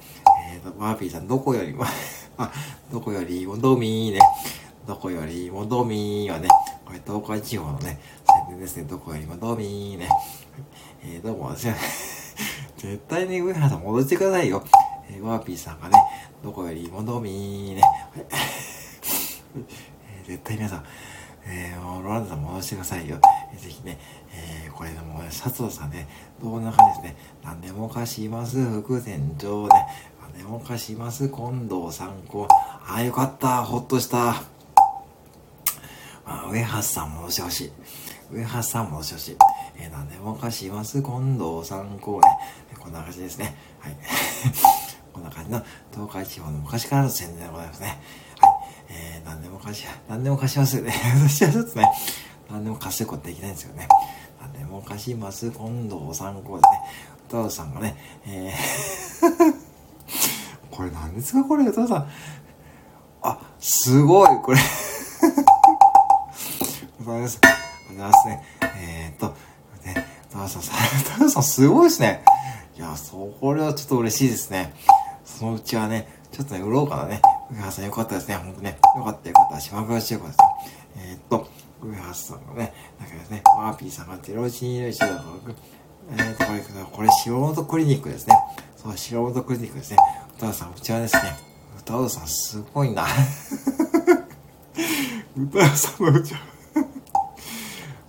[0.53, 1.85] えーと、ワーピーさんどこよりも
[2.37, 2.51] あ、
[2.91, 4.19] どこよりもどみーね。
[4.85, 6.47] どこよりもどみーはね、
[6.85, 7.99] これ東海地方のね、
[8.47, 8.83] 宣伝ですね。
[8.83, 10.07] どこよりもどみーね。
[11.03, 11.75] えー、どうも、私 は
[12.77, 14.63] 絶対に上原さん戻してくださいよ。
[15.09, 15.97] えー、ワーピーさんがね、
[16.43, 17.81] どこよりもどみーね。
[18.27, 20.85] えー、絶対皆さん、
[21.47, 23.17] えー、ロランドさん戻してくださいよ。
[23.57, 23.97] ぜひね、
[24.35, 26.07] えー、これでもね、佐藤さんね、
[26.43, 29.87] どんな感じですね、何でも貸します、副店長ね、
[30.21, 32.47] 何でも貸します、近藤参考。
[32.51, 34.43] ああ、よかった、ほっとした。
[36.25, 37.71] まあ、上橋さん戻してほしい。
[38.31, 39.37] 上橋さん戻してほしい。
[39.77, 42.27] えー、何でも貸します、近藤参考ね。
[42.79, 43.55] こんな感じですね。
[43.79, 43.97] はい。
[45.13, 45.63] こんな感じの
[45.93, 47.99] 東海地方の昔からの宣伝でございますね。
[48.39, 48.55] はい。
[48.89, 50.93] えー、何でも貸し、何でも貸しますよね。
[51.23, 51.89] 私はちょっとね、
[52.49, 53.87] 何でも貸してことできないんですよね。
[54.75, 56.79] 何でも貸します、近藤参考ですね。
[57.29, 57.95] 歌うさんがね、
[58.27, 59.55] えー
[60.75, 62.09] これ何ですかこれ、歌うさん。
[63.21, 64.57] あ、すごい、これ
[67.03, 67.39] ございます。
[67.89, 68.43] ございますね。
[68.77, 69.27] えー、っと、
[69.85, 70.61] ね、歌うさん、
[71.17, 72.23] 歌うさんすごいですね。
[72.75, 74.73] いや、そう、これはちょっと嬉しいですね。
[75.23, 77.21] そのうちはね、ちょっとね、売ろうかなね。
[77.49, 78.35] 上原さんよかったですね。
[78.35, 78.77] ほんとね。
[78.97, 79.59] よかったよかった。
[79.61, 80.45] 島倉千代子ですね。
[80.97, 81.47] えー、っと、
[81.81, 82.73] 上原さんがね、
[83.05, 85.23] だけどね、マーピーさんが0121だから、
[86.11, 86.59] えー、っと、これ、
[86.91, 88.35] これ、白本クリニックですね。
[88.75, 89.97] そう、白本クリニックですね。
[90.37, 91.21] 歌さん、うちはですね、
[91.79, 93.05] 歌うさんすごいな。
[95.37, 96.39] 歌さんのうちは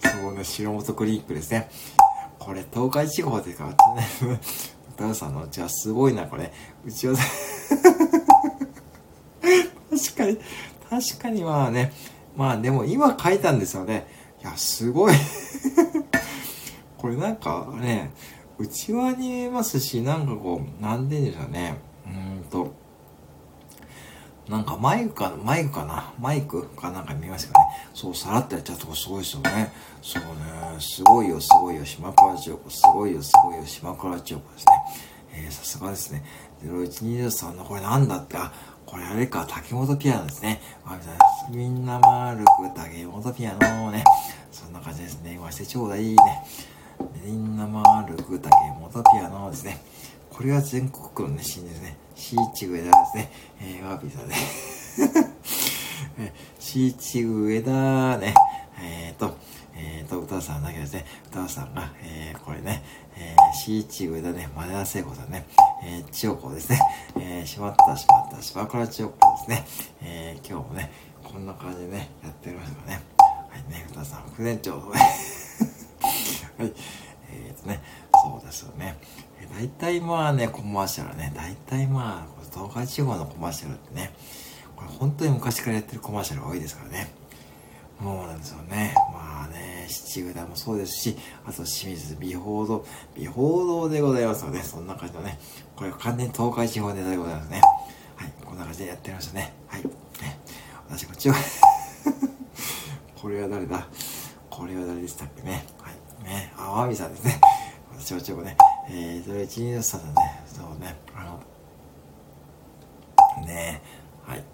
[0.01, 1.69] そうね、白本クリニックですね。
[2.39, 4.41] これ、東海地方でかってね、
[4.97, 6.53] 歌うさんのうちはすごいな、これ。
[6.87, 7.15] うちは、
[9.91, 10.39] 確かに、
[10.89, 11.93] 確かにまあね、
[12.37, 14.07] まあでも今書いたんですよね。
[14.43, 15.15] いや、すごい
[16.99, 18.11] これなんかね、
[18.59, 21.79] 内輪に見えますし、なんかこう、なんでんでしょうね。
[22.07, 22.73] うんと、
[24.49, 26.13] なんかマイクかマイクかな？
[26.21, 27.67] マイクかなんか見えましたかね？
[27.95, 29.73] そう、さらってやっちゃうとこすごいですよね。
[30.03, 30.29] そうね、
[30.81, 34.73] すごいよ、すごいよ、島倉千代子、すごいよ、すごいよ、島倉千代子ですね。
[35.35, 36.25] えー、さすがですね。
[36.65, 38.53] 0123のこれなんだって、あ、
[38.87, 40.61] これあれか、竹本ピアノですね。
[41.51, 44.05] みんな丸く竹本ピアノね。
[44.53, 45.31] そんな感じですね。
[45.33, 46.17] 言わしてちょうだいね。
[47.25, 49.83] みんな丸く竹本ピアノですね。
[50.31, 51.97] これは全国区のね、シーンですね。
[52.15, 53.33] シーチ上田ですね。
[53.61, 54.37] えー、ワーピーさんね。
[56.61, 58.35] シーチ上田ね。
[58.81, 59.37] えっ、ー、と、
[59.75, 61.05] えっ、ー、と、歌さんだけですね。
[61.31, 62.85] 歌さんが、えー、これね、
[63.17, 65.45] えー、シーチ上田ね、前田聖子さんね。
[65.85, 66.81] えー、千代子ですね。
[67.43, 69.67] ー、しまったしまった、島倉千代子ですね。
[70.03, 70.93] えー、今日もね、
[71.25, 73.03] こんな感じでね、やっておりますからね。
[73.51, 74.81] はいね、歌さん、副店長ね。
[76.59, 76.73] はい。
[77.31, 77.83] えーとね、
[78.13, 78.97] そうですよね。
[79.41, 84.13] え大体まあね、コマーシャルね、大体まあ、東海地方のコマーシャルってね、
[84.75, 87.13] これ本当に昔からやってるコマーシャルが多いですからね。
[88.01, 88.95] そうなんですよね。
[89.87, 92.85] ね、七浦もそうですし、あと清水美報堂、
[93.15, 95.39] 美報堂でございますので、そんな感じのね、
[95.77, 97.61] これ完全東海地方ネタでございますね。
[98.17, 99.55] はい、こんな感じでやってみましたね。
[99.69, 99.83] はい。
[99.83, 99.89] ね、
[100.89, 101.37] 私こっちは
[103.21, 103.87] これは誰だ？
[104.51, 105.65] これは誰でしたっけね。
[105.81, 106.25] はい。
[106.25, 107.41] ね、あわみさんですね。
[107.97, 108.57] 私こっちはね、
[108.91, 110.43] えー、それ1、2、3だね。
[110.47, 111.25] そうね、あ
[113.39, 113.83] の、ね
[114.27, 114.45] はい。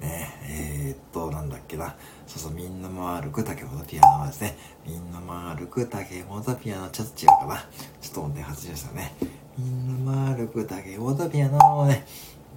[0.00, 1.96] ねえー、っと、なんだっけな。
[2.28, 4.54] そうそう、みんな丸く竹本ピアノはですね、
[4.86, 7.64] みんな丸く竹本ピアノ、ちょっと違うかな。
[8.02, 9.14] ちょっと音程外しましたね。
[9.56, 12.04] みんな丸く竹本ピアノをね、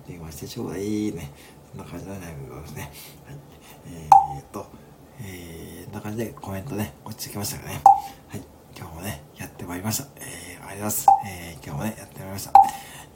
[0.06, 1.32] 電話してちょうだいね。
[1.72, 2.92] そんな感じのライブですね。
[3.26, 3.38] はい。
[3.88, 4.68] えー、っと、
[5.22, 7.82] えー、こんな感じでコメントね、落ち着きましたかね。
[8.28, 8.42] はい。
[8.78, 10.08] 今日もね、やってまいりました。
[10.18, 11.08] えー、ありがとうございます。
[11.26, 12.54] えー、今日もね、やってまいりました。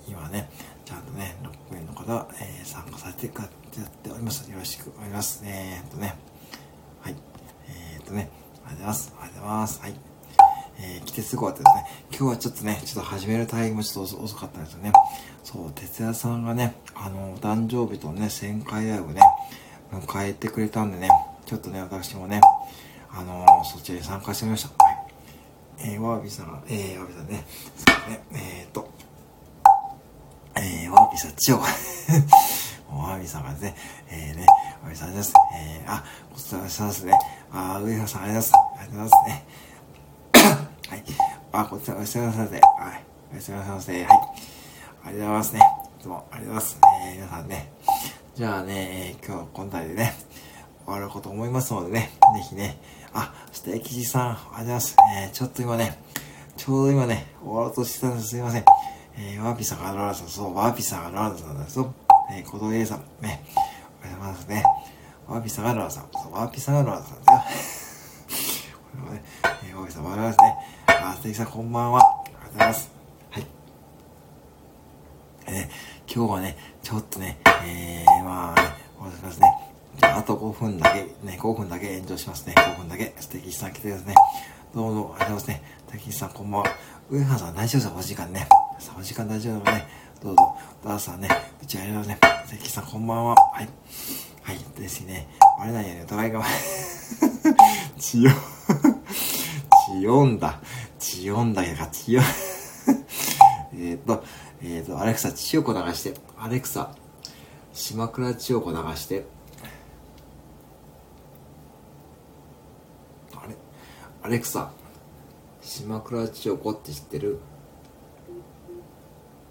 [0.07, 0.49] 今ね、
[0.85, 1.35] ちゃんとね、
[1.69, 4.49] 6名の方、えー、参加させてくだやっております。
[4.49, 5.41] よろしくお願いします。
[5.43, 6.15] えー、っとね、
[7.05, 7.15] はい。
[7.69, 8.31] えー、っとね、
[8.65, 9.13] ありがとうございます。
[9.21, 9.79] ありがとうございます。
[9.79, 9.93] はい。
[10.79, 11.85] えー、来てすごかったですね。
[12.09, 14.91] 今日はちょっとね、ちょっと始めるタイミングちょっと遅かったんですよね。
[15.43, 19.21] そう、哲也さんがね、あの、お誕生日とね、旋回ライブね、
[19.91, 21.09] 迎えてくれたんでね、
[21.45, 22.41] ちょっとね、私もね、
[23.11, 24.83] あのー、そちらに参加してみました。
[24.83, 24.97] はい。
[25.77, 27.45] えー、ワービーさんが、えー、ワービーさんね、
[27.77, 28.89] そうね、えー、っと、
[30.55, 31.59] えー、ワービーさん、千代
[32.89, 33.75] ワービーさんがですね、
[34.09, 34.47] えー、ね、
[34.95, 35.33] ワービーさんです。
[35.53, 37.13] えー、あ、ごちそうさまですね。
[37.51, 38.75] あ、上原さん、ありがとうございます。
[38.79, 39.45] ありがとうございますね。
[40.89, 41.03] はい。
[41.51, 42.33] あ、ごちそうさまです。
[42.33, 43.03] はい。
[43.33, 43.91] ごちそうさまです。
[43.91, 44.01] はい。
[44.01, 45.59] ありがとうございますね。
[45.99, 46.79] いつもありがとうございます。
[47.03, 47.71] えー、皆さんね。
[48.35, 50.13] じゃあね、え、今日、今回でね、
[50.85, 52.77] 終わること思いますのでね、ぜひね、
[53.13, 54.95] あ、ステーキさん、ありがとうございます。
[55.17, 55.99] えー、ちょっと今ね、
[56.55, 58.29] ちょうど今ね、終わろうとしてたんです。
[58.29, 58.65] すいません。
[59.17, 61.93] えー、ワーピーさんが現れた、そう、ワーピーさんが現れたんですよ。
[62.31, 63.43] えー、小峠さん、ね、
[64.24, 64.63] ざいますね。
[65.28, 68.78] ワーピーさんが現れた、そう、ワーピーさんが現れたんですよ。
[68.91, 70.55] これもね、えー、ワーピーさん、我々ですね。
[70.88, 71.99] あ、ステキさん、こんばんは。
[72.01, 72.91] ありがとうございます。
[73.32, 73.47] はい。
[75.47, 78.68] えー、今日はね、ちょっとね、えー、まあ、ね、
[78.99, 79.47] お願いしますね。
[79.97, 82.53] じゃあ、あと5分だけ、ね、5分だけ炎上しますね。
[82.55, 83.16] 5分だけ。
[83.20, 84.16] 素敵さん来てくださいね。
[84.74, 85.63] どうもありがとうございますね。
[85.91, 86.68] 滝さんこんばんは。
[87.09, 87.99] 上原さん大丈夫ですか？
[87.99, 88.47] お時間ね。
[88.80, 89.88] さ、お時間大丈夫なのね。
[90.26, 90.57] どうぞ。
[90.84, 91.30] ダーさんね、
[91.61, 92.17] うちありがとうね。
[92.49, 93.36] 滝さんこんばんは。
[93.36, 93.69] はい。
[94.41, 94.57] はい。
[94.76, 95.28] ですね。
[95.59, 96.41] バレないようにお互いが、
[97.99, 98.32] 血を、
[100.01, 100.59] 血をんだ。
[100.97, 102.21] 血をんだやが血を、
[103.78, 104.23] えっと、
[104.63, 106.15] えっ、ー、と、アレクサ、千代子流して。
[106.39, 106.89] アレクサ、
[107.71, 109.26] 島倉千代子流して。
[113.36, 113.55] あれ？
[114.23, 114.71] アレクサ、
[115.61, 117.39] 島倉千代子って知ってる？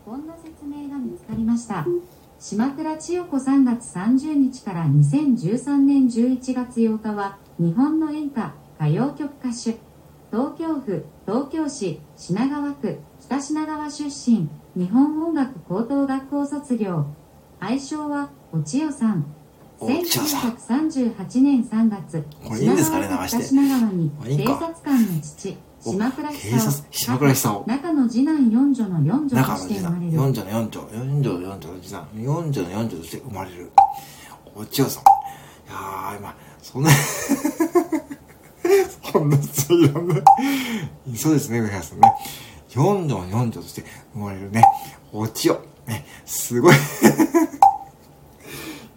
[0.04, 1.86] こんな説明が見つかりました。
[2.38, 9.78] 島倉千代子3月30日から2013年11月8日は、日本の演歌、歌謡曲歌手、
[10.30, 17.06] 東京府、東京市、品川区、北品川出身、日本音楽高等学校卒業。
[17.58, 19.24] 愛称は、お千代さん。
[19.80, 26.84] 1938年3月、品川区北品川に警察官の父、島倉久夫。
[26.90, 27.68] 島倉久夫。
[27.68, 30.12] 中の次男四女の四女として生まれる。
[30.12, 33.70] 四女の四女、四女の四女の次男、四女の四女として生まれる。
[34.54, 35.02] お千代さん。
[35.02, 35.06] い
[35.68, 36.90] やー、今、そんな
[39.12, 40.22] そんな人いらんね。
[41.16, 42.12] そうですね、上原さんね。
[42.70, 44.62] 四女の四女として生まれるね。
[45.12, 45.60] お千代。
[45.86, 46.74] ね、すごい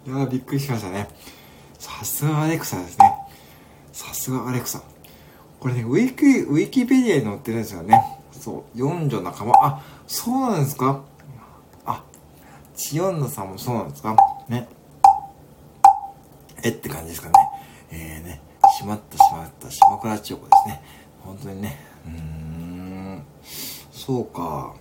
[0.06, 1.06] いやー、びっくりしましたね。
[1.78, 3.12] さすがアレクサですね。
[3.92, 4.82] さすがアレクサ。
[5.60, 8.00] これね、ウィキ、ウィキペディアに載ってるんですよね。
[8.32, 9.52] そう、四女仲間。
[9.60, 11.02] あ、そうなんですか？
[11.84, 12.04] あ、
[12.76, 14.16] 千代女さんもそうなんですか？
[14.48, 14.68] ね。
[16.62, 17.34] えって感じですかね。
[17.90, 18.40] えーね、
[18.78, 20.82] しまったしまった島倉千代子ですね。
[21.24, 21.76] 本当にね。
[22.06, 23.22] うーん、
[23.92, 24.74] そうか。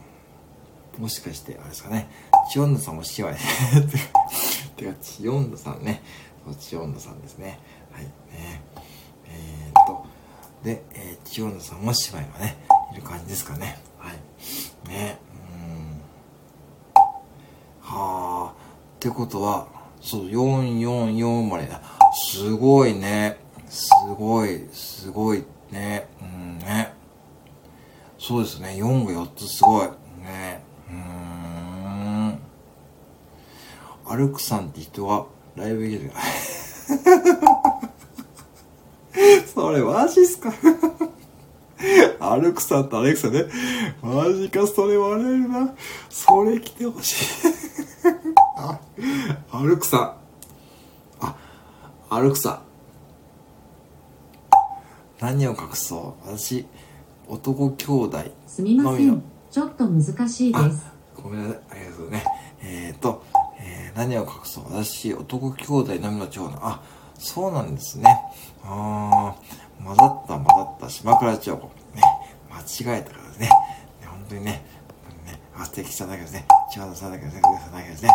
[0.98, 2.10] もしかして、あれですかね。
[2.52, 3.36] 千代女さんも姉妹。
[4.78, 6.02] てか、千代女さんね。
[6.60, 7.60] 千代女さんですね。
[7.92, 8.06] はい。
[8.06, 8.62] ね。
[10.68, 12.58] で、えー、千代野さんも姉妹がね、
[12.92, 13.80] いる感じですかね。
[13.98, 14.90] はい。
[14.90, 16.02] ね、うん。
[17.80, 18.54] はあ。
[18.98, 19.70] ってことは、
[20.02, 21.82] そう、444生まれだ。
[22.14, 23.38] すごいね。
[23.70, 26.10] すごい、すごいね。
[26.22, 26.92] うんね。
[28.20, 28.76] そうですね。
[28.78, 29.88] 4が4つすごい。
[30.22, 30.62] ね。
[30.90, 32.40] うん。
[34.04, 36.12] 歩くさんって人は、ライブ行ける
[39.54, 40.54] それマジっすか？
[42.20, 43.46] アルクさんとアレクサね。
[44.02, 45.74] マジか、それ笑えるな。
[46.10, 47.26] それ来てほしい
[48.58, 48.80] あ、
[49.52, 50.14] アルクさん。
[51.26, 51.36] あ、
[52.10, 52.62] アルクさん。
[55.20, 56.30] 何を隠そう？
[56.36, 56.66] 私、
[57.28, 58.20] 男兄弟。
[58.48, 59.22] すみません。
[59.52, 60.86] ちょっと難しいです。
[61.22, 61.60] ごめんなさい。
[61.72, 62.24] ありがとうね。
[62.62, 63.24] えっ、ー、と、
[63.60, 64.64] えー、何を隠そう？
[64.74, 66.60] 私、男兄弟のみの長男。
[66.64, 66.82] あ、
[67.20, 68.06] そうなんですね。
[68.64, 71.68] あー、混ざった混ざった島倉千代子。
[71.96, 72.02] ね、
[72.50, 73.48] 間違えたからですね。
[73.48, 73.52] ね
[74.08, 74.52] 本当にね、
[75.26, 76.46] ね、あ、素敵さんだけですね。
[76.72, 77.42] 千代野さんだけですね。
[77.42, 78.10] さんだけですね。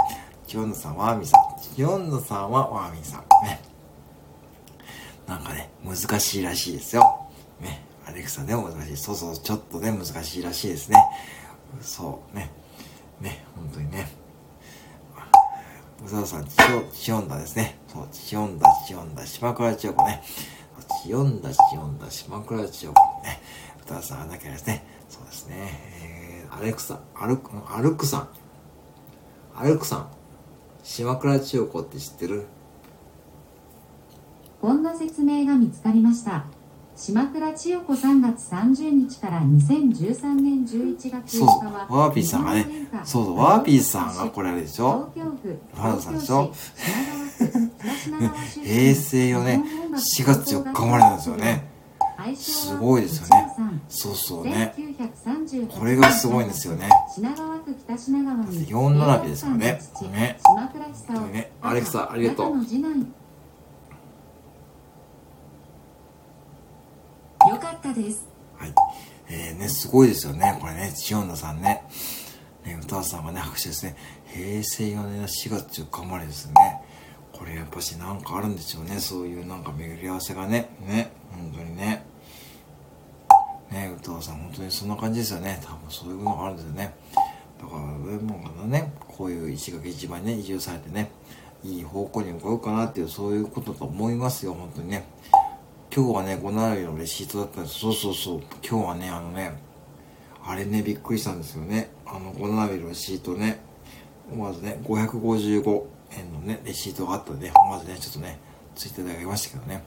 [0.47, 1.41] 千代野さんはアーミさん。
[1.75, 3.21] 千代野さんはワーミンさん。
[3.45, 3.61] ね。
[5.27, 7.27] なんかね、難しいらしいですよ。
[7.61, 7.85] ね。
[8.05, 8.97] アレクサでも難しい。
[8.97, 10.99] そうそう、ちょっとね、難しいらしいですね。
[11.81, 12.51] そう、ね。
[13.21, 14.22] ね、本当にね。
[16.05, 16.47] 宇佐さん、
[16.93, 17.79] チオンダですね。
[17.87, 20.23] そう、チオンダ、チオンダ、島倉千代子ね。
[21.05, 23.41] チオンダ、チオンダ、島倉千代子ね。
[23.85, 24.85] 宇佐さんがなきゃですね。
[25.09, 25.55] そうですね。
[26.03, 28.29] えー、アレクサ、アルク、アルクさん。
[29.55, 30.09] アルクさん。
[30.83, 32.47] 島倉千代子って知ってる？
[34.61, 36.47] こんな説明が見つかりました。
[36.95, 42.67] 島倉千代子3月30日から2013年11月8日はワーピーさんがね
[43.05, 45.11] そうそうワーピーさんがこれあれでしょ？
[45.15, 46.53] ファンさんでしょ？
[48.63, 51.73] 平成4年4月4日生まれなんですよね。
[52.37, 53.49] すごいですよね。
[53.89, 54.73] そうそうね。
[55.77, 56.89] これがすごいんですよね。
[57.19, 59.81] 4並びですからね。
[60.13, 60.39] ね。
[61.33, 62.55] ねアレクサありがとう
[67.51, 68.29] よかったです。
[68.57, 68.75] はい。
[69.29, 70.57] えー、ね、すごいですよね。
[70.61, 71.83] これね、千代野さんね。
[72.65, 73.97] ね、歌わさんがね、拍手ですね。
[74.27, 76.55] 平成4年の4月10日生まれですね。
[77.33, 79.01] これやっぱしなんかあるんでしょうね。
[79.01, 80.69] そういうなんか巡り合わせがね。
[80.87, 82.07] ね、本当にね。
[83.71, 85.61] ね、歌わさん本当にそんな感じですよね。
[85.65, 86.95] 多分そういうのがあるんですよね。
[87.61, 91.11] だから、上もがね、こういう石垣島にね、移住されてね、
[91.65, 95.07] いい方向に向かうかなっていう、そういうことだと思いますよ、本当にね。
[95.95, 97.81] 今日はね、5並びのレシートだったんです。
[97.81, 98.43] そうそうそう。
[98.67, 99.53] 今日はね、あのね、
[100.43, 101.91] あれね、びっくりしたんですよね。
[102.07, 103.61] あの、5並びのレシートね、
[104.35, 105.83] まずね、555
[106.13, 108.39] 円のね、レシートがあったんで、まずね、ちょっとね、
[108.75, 109.83] ついていただきましたけどね。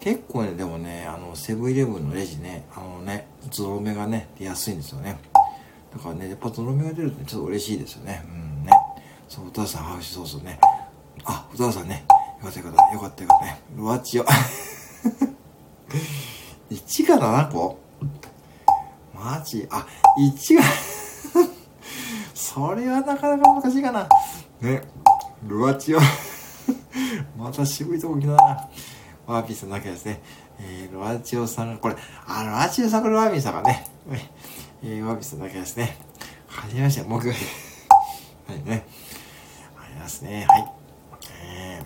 [0.00, 5.20] 結構ね、でもね、あの、セブンイレブンのレジね、あのね、ゾロ目がね、出やすいんですよね。
[5.92, 8.24] だからね、やっぱゾロ目が出るとね、ちょっと嬉しいですよね。
[8.26, 8.72] うんね。
[9.28, 10.58] そう、お父さん、ハウシそうそうね。
[11.24, 12.04] あ、お父さんね、
[12.42, 13.60] よかったよかった、よかったよかったね。
[13.76, 14.24] ルアチオ。
[16.74, 17.78] 1が7個？
[19.14, 19.66] マジ？
[19.70, 19.86] あ、
[20.18, 20.62] 1が
[22.34, 24.08] それはなかなか難しいかな。
[24.60, 24.82] ね。
[25.46, 26.00] ルアチオ。
[27.38, 28.68] また渋いとこ来たな。
[29.26, 30.20] ワーピースの中ですね。
[30.60, 31.96] えー、ロアチオさんが、これ、
[32.26, 33.86] あ、ロアチオさんこれワーピーさんがね、
[34.82, 35.96] えー、ワーピースの中ですね。
[36.46, 37.28] はじめまして、僕。
[37.28, 37.36] はい
[38.64, 38.86] ね。
[39.76, 40.46] ありますね。
[40.48, 40.72] はい。
[41.42, 41.82] え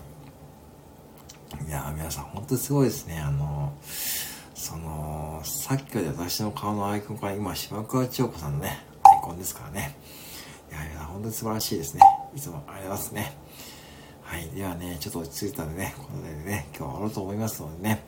[1.55, 3.19] ー、いや皆さん、本当にすごいですね。
[3.19, 4.18] あのー、
[4.69, 9.97] その、さっきから私の顔のアイコンから今、島倉千代子さんのね、アイコンですからね。
[10.69, 12.03] いやいや、本当に素晴らしいですね。
[12.35, 13.37] いつもありがとうございますね。
[14.21, 14.47] はい。
[14.49, 18.05] ではね、ちょっと落ち着いたんでね、この辺でね、今日は終わろうと思いますのでね、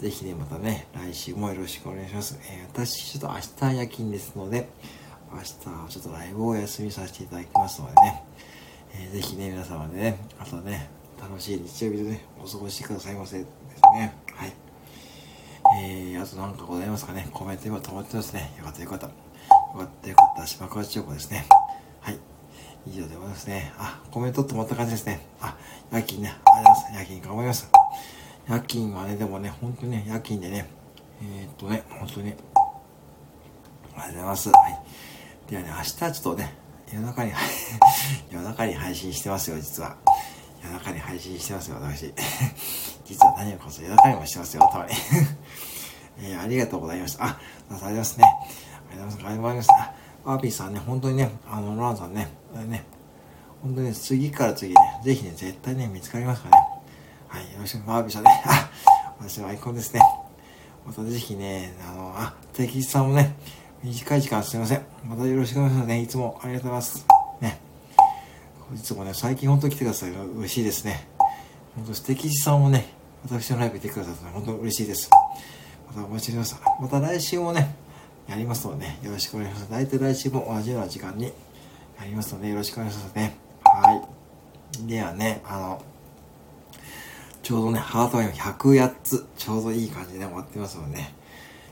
[0.00, 2.40] ぜひね、またね、来週もよろしくお願いします。
[2.42, 4.68] えー、私、ちょっと明日夜勤ですので、
[5.32, 8.24] 明日はちょっとライブをお休みさせていただきますのでね、
[8.94, 10.90] えー、ぜひね、皆様でね、あとね、
[11.20, 13.48] 楽しい日曜日でね、お過ごしくださいませです
[13.96, 14.12] ね。
[14.34, 14.63] はい。
[15.76, 18.54] えー、あと何かございますかね、コメント今止まってますね。
[18.58, 19.06] よかったよかった。
[19.06, 19.12] よ
[19.76, 20.46] かったよかった。
[20.46, 21.46] 島川千代子ですね。
[22.00, 22.18] はい。
[22.86, 23.72] 以上でございますね。
[23.76, 25.26] あ、コメント止まった感じですね。
[25.40, 25.56] あ、
[25.90, 26.32] 夜勤ね。
[26.44, 26.98] ありがとうございます。
[26.98, 27.70] 夜勤頑張ります。
[28.48, 30.68] 夜勤はね、でもね、本当にね、夜勤でね、
[31.22, 32.36] えー、っとね、本当に、あり
[33.96, 34.48] がとうございます。
[34.50, 35.50] はい。
[35.50, 36.54] ではね、明日ちょっとね、
[36.92, 37.32] 夜中に、
[38.30, 39.96] 夜中に配信してますよ、実は。
[40.64, 42.12] 夜中に配信してますよ、私。
[43.04, 44.92] 実は何をこそ夜中にもしてますよ、たまに。
[46.18, 47.24] えー、ありがとうございました。
[47.24, 48.24] あ、ありがとうございますね。
[48.24, 49.68] ありがとうございます。
[49.72, 49.94] あ、
[50.24, 52.28] ワーピーさんね、本当にね、あの、ロランさんね、
[52.66, 52.84] ね、
[53.62, 56.66] 本当にね、次から次ね、ぜひね、絶対ね、見つかりますからね。
[57.28, 58.30] はい、よろしく、マービーさんね。
[58.46, 58.70] あ、
[59.18, 60.00] 私のアイコンですね。
[60.86, 63.34] またぜひね、あの、あ、テキスさんもね、
[63.82, 64.86] 短い時間すいません。
[65.04, 66.00] またよろしくお願いしますね。
[66.00, 67.13] いつもありがとうございます。
[68.72, 70.10] いつもね、最近本当来てください。
[70.10, 71.06] 嬉しいですね。
[71.76, 72.92] 本当素敵さんもね、
[73.24, 75.10] 私のライブ来てくださって本当嬉しいです。
[75.88, 76.56] またお待ちしております。
[76.80, 77.74] また来週もね、
[78.28, 79.70] やりますので、ね、よろしくお願いします。
[79.70, 81.32] 大体来週も同じような時間にや
[82.04, 83.36] りますので、よろしくお願いしますね。
[83.64, 84.86] はい。
[84.86, 85.82] ではね、あの、
[87.42, 91.14] ちょうどね、ハートが今108つ、ちょうどいい感じで終わってますのでね、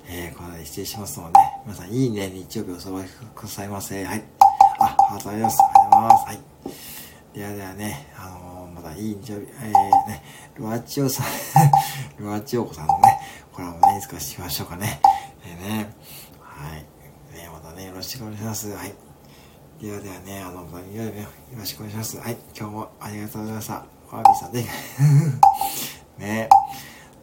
[0.08, 4.04] えー、こので失礼しますので、皆さんいいね、日曜日お過ごしくださいませ。
[4.04, 4.41] はい。
[4.82, 5.58] あ、ありがとうございます。
[5.62, 6.26] ありがとうございます。
[6.26, 6.40] はい。
[7.34, 10.22] ではではね、あのー、まだいい日曜日、えー、ね、
[10.56, 11.26] ルアチオさん
[12.22, 13.20] ルアチオコさんのね、
[13.52, 15.00] コラボね、いつかしましょうかね。
[15.44, 15.94] えー、ね、
[16.40, 16.84] はい。
[17.36, 18.72] ね、またね、よろしくお願いします。
[18.72, 18.94] はい。
[19.80, 21.12] ではではね、あの、またよ
[21.56, 22.18] ろしくお願いします。
[22.18, 22.36] はい。
[22.56, 23.74] 今日もありがとうございました。
[24.12, 24.64] ワービーさんで、
[26.18, 26.48] ね、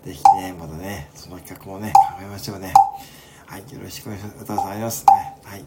[0.03, 2.73] ぜひね、またね、その企画もね、考えましょうね。
[3.45, 4.43] はい、よろしくお願いします。
[4.43, 5.35] 歌さんありますね。
[5.43, 5.65] はい。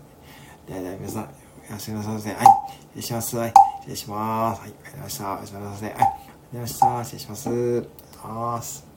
[0.67, 1.35] ではでは皆さん、
[1.73, 2.35] おやすみません。
[2.35, 2.47] はい、
[2.91, 3.37] 失礼します。
[3.39, 4.61] はい、失礼します。
[4.61, 5.25] はい、ありがとうございました。
[5.25, 5.87] おやすみなさいませ。
[5.87, 6.19] はい、ありがとう
[6.53, 7.05] ございました。
[7.05, 7.49] 失礼します。
[7.49, 8.92] ありがとうございます。